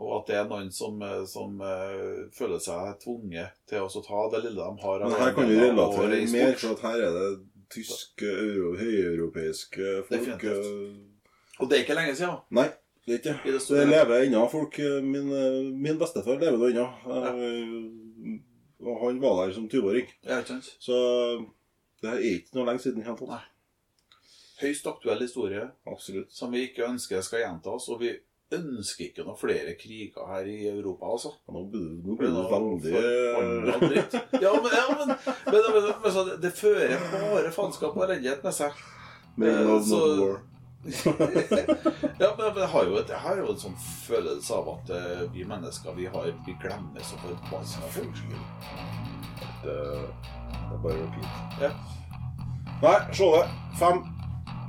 Og 0.00 0.10
at 0.18 0.26
det 0.28 0.36
er 0.36 0.48
noen 0.48 0.70
som, 0.72 1.00
eh, 1.04 1.24
som 1.28 1.60
eh, 1.60 2.26
føler 2.36 2.60
seg 2.60 2.98
tvunget 3.02 3.56
til 3.68 3.84
å 3.84 4.02
ta 4.04 4.20
det 4.34 4.42
lille 4.46 4.60
de 4.60 4.84
har. 4.84 5.04
Men 5.06 5.16
her 5.20 5.32
kan 5.36 5.48
du 5.48 5.54
relatere 5.60 6.20
mer, 6.32 6.54
for 6.60 6.76
at 6.76 6.84
her 6.88 7.06
er 7.06 7.16
det 7.16 7.30
tyske, 7.70 8.26
euro, 8.26 8.74
høyeuropeiske 8.80 9.90
folk. 10.08 10.10
Definitivt. 10.10 11.06
Og 11.60 11.68
det 11.68 11.78
er 11.78 11.84
ikke 11.84 11.96
lenge 11.98 12.14
siden. 12.16 12.38
Nei, 12.56 12.66
det 13.06 13.14
er 13.14 13.18
ikke 13.20 13.34
I 13.44 13.50
det 13.50 13.52
det. 13.58 13.62
store- 13.62 13.86
lever 13.90 14.24
ennå 14.26 14.44
folk. 14.50 14.78
Min, 15.04 15.28
min 15.82 15.98
bestefar 16.00 16.40
lever 16.40 16.72
ennå. 16.72 16.86
Eh, 17.06 18.38
Og 18.80 18.96
han 19.06 19.18
var 19.20 19.46
der 19.46 19.52
som 19.52 19.68
20-åring. 19.68 20.06
Ja. 20.24 20.38
Så 20.80 20.94
det 22.00 22.08
er 22.14 22.22
ikke 22.24 22.54
noe 22.56 22.64
lenge 22.70 22.80
siden. 22.80 23.02
Helt, 23.04 23.20
Nei. 23.28 23.42
Høyst 24.60 24.86
aktuell 24.90 25.22
historie 25.24 25.62
Absolutt. 25.88 26.32
som 26.32 26.50
vi 26.52 26.66
ikke 26.68 26.84
ønsker 26.88 27.22
skal 27.24 27.40
gjentas. 27.44 27.88
Og 27.88 28.00
vi 28.02 28.10
ønsker 28.52 29.04
ikke 29.06 29.24
noen 29.24 29.38
flere 29.38 29.76
kriger 29.78 30.26
her 30.26 30.46
i 30.50 30.56
Europa, 30.68 31.06
altså. 31.14 31.30
Nå 31.54 31.60
blir 31.70 32.02
det, 32.02 32.44
veldig 32.50 32.94
eh. 32.98 34.18
Ja, 34.42 34.52
men, 34.58 34.70
ja, 34.74 34.86
men, 34.98 35.12
men, 35.14 35.68
men, 35.76 35.90
men 36.02 36.12
så 36.16 36.24
det, 36.42 36.50
fører 36.58 36.96
bare 37.12 37.52
faenskap 37.54 37.94
og 37.96 38.04
elendighet 38.08 38.42
med 38.44 38.56
seg. 38.56 38.72
Make 39.36 39.52
Eh, 39.54 39.66
love, 39.66 39.84
så- 39.86 40.06
not 40.06 40.24
war. 40.24 40.40
Ja, 42.20 42.28
men 42.38 42.56
jeg 42.56 42.68
har 42.72 42.84
jo, 42.88 42.94
et, 42.96 43.08
jeg 43.12 43.18
har 43.20 43.36
jo 43.36 43.50
en 43.52 43.58
sånn 43.60 43.74
følelse 44.06 44.54
av 44.56 44.68
at 44.74 44.90
uh, 44.96 45.22
vi 45.32 45.44
mennesker 45.48 45.92
vi, 45.96 46.06
har, 46.12 46.30
vi 46.46 46.54
glemmer 46.62 47.04
så 47.04 47.18
forbanna 47.20 47.90
fort. 47.92 48.22
Det, 49.60 49.74
det 49.74 49.74
er 49.76 50.80
bare 50.82 51.02
repeat. 51.02 51.60
Ja. 51.60 51.70
Nei, 52.80 52.96
se 53.12 53.28
det. 53.34 53.44
Fem 53.80 54.00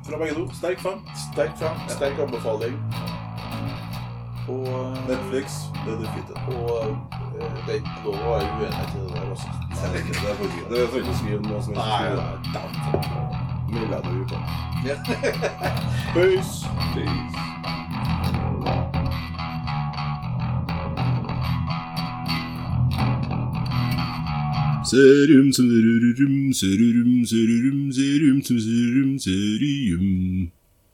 fra 0.06 0.18
begge 0.18 0.34
to. 0.36 0.44
Sterk 0.54 0.80
fem. 0.80 1.00
Sterk 1.34 1.58
fram, 1.58 1.78
sterk 1.90 2.20
anbefaling. 2.20 2.78
Og, 4.50 4.98
Netflix, 5.08 5.52
det 5.86 5.94
du 6.02 6.08
fitter. 6.16 6.38
og 6.48 6.88
eh, 7.42 7.52
det 7.66 7.70
er 7.70 7.80
ikke 7.80 8.02
lov 8.06 8.16
å 8.16 8.34
være 8.34 8.50
uenig 8.58 8.88
til 8.92 9.06
det 9.06 9.14
der 9.14 9.30
også. 9.36 9.54
Det 9.70 9.86
er 9.90 9.96
ikke 10.02 10.14
det. 10.14 10.32
er 10.32 10.82
Det 10.82 10.90
får 10.90 11.06
ikke 11.06 11.16
skrive 11.22 11.42
noe 11.46 11.62
som 11.64 11.78
Nei, 11.78 12.02
helst. 12.02 12.52
nei, 12.54 12.66
Mye 13.72 13.88
Melder 13.88 14.02
du 14.12 14.26
på. 14.28 14.42
Ja. 14.86 14.98
Peace. 16.14 16.68
Peace. 16.94 17.51
Serim 24.84 25.54
serürüm 25.54 26.54
serürüm 26.54 27.26
serürüm 27.26 27.91
serim 27.94 28.41
serim 28.44 28.60
serim 28.60 29.20
serim. 29.20 30.52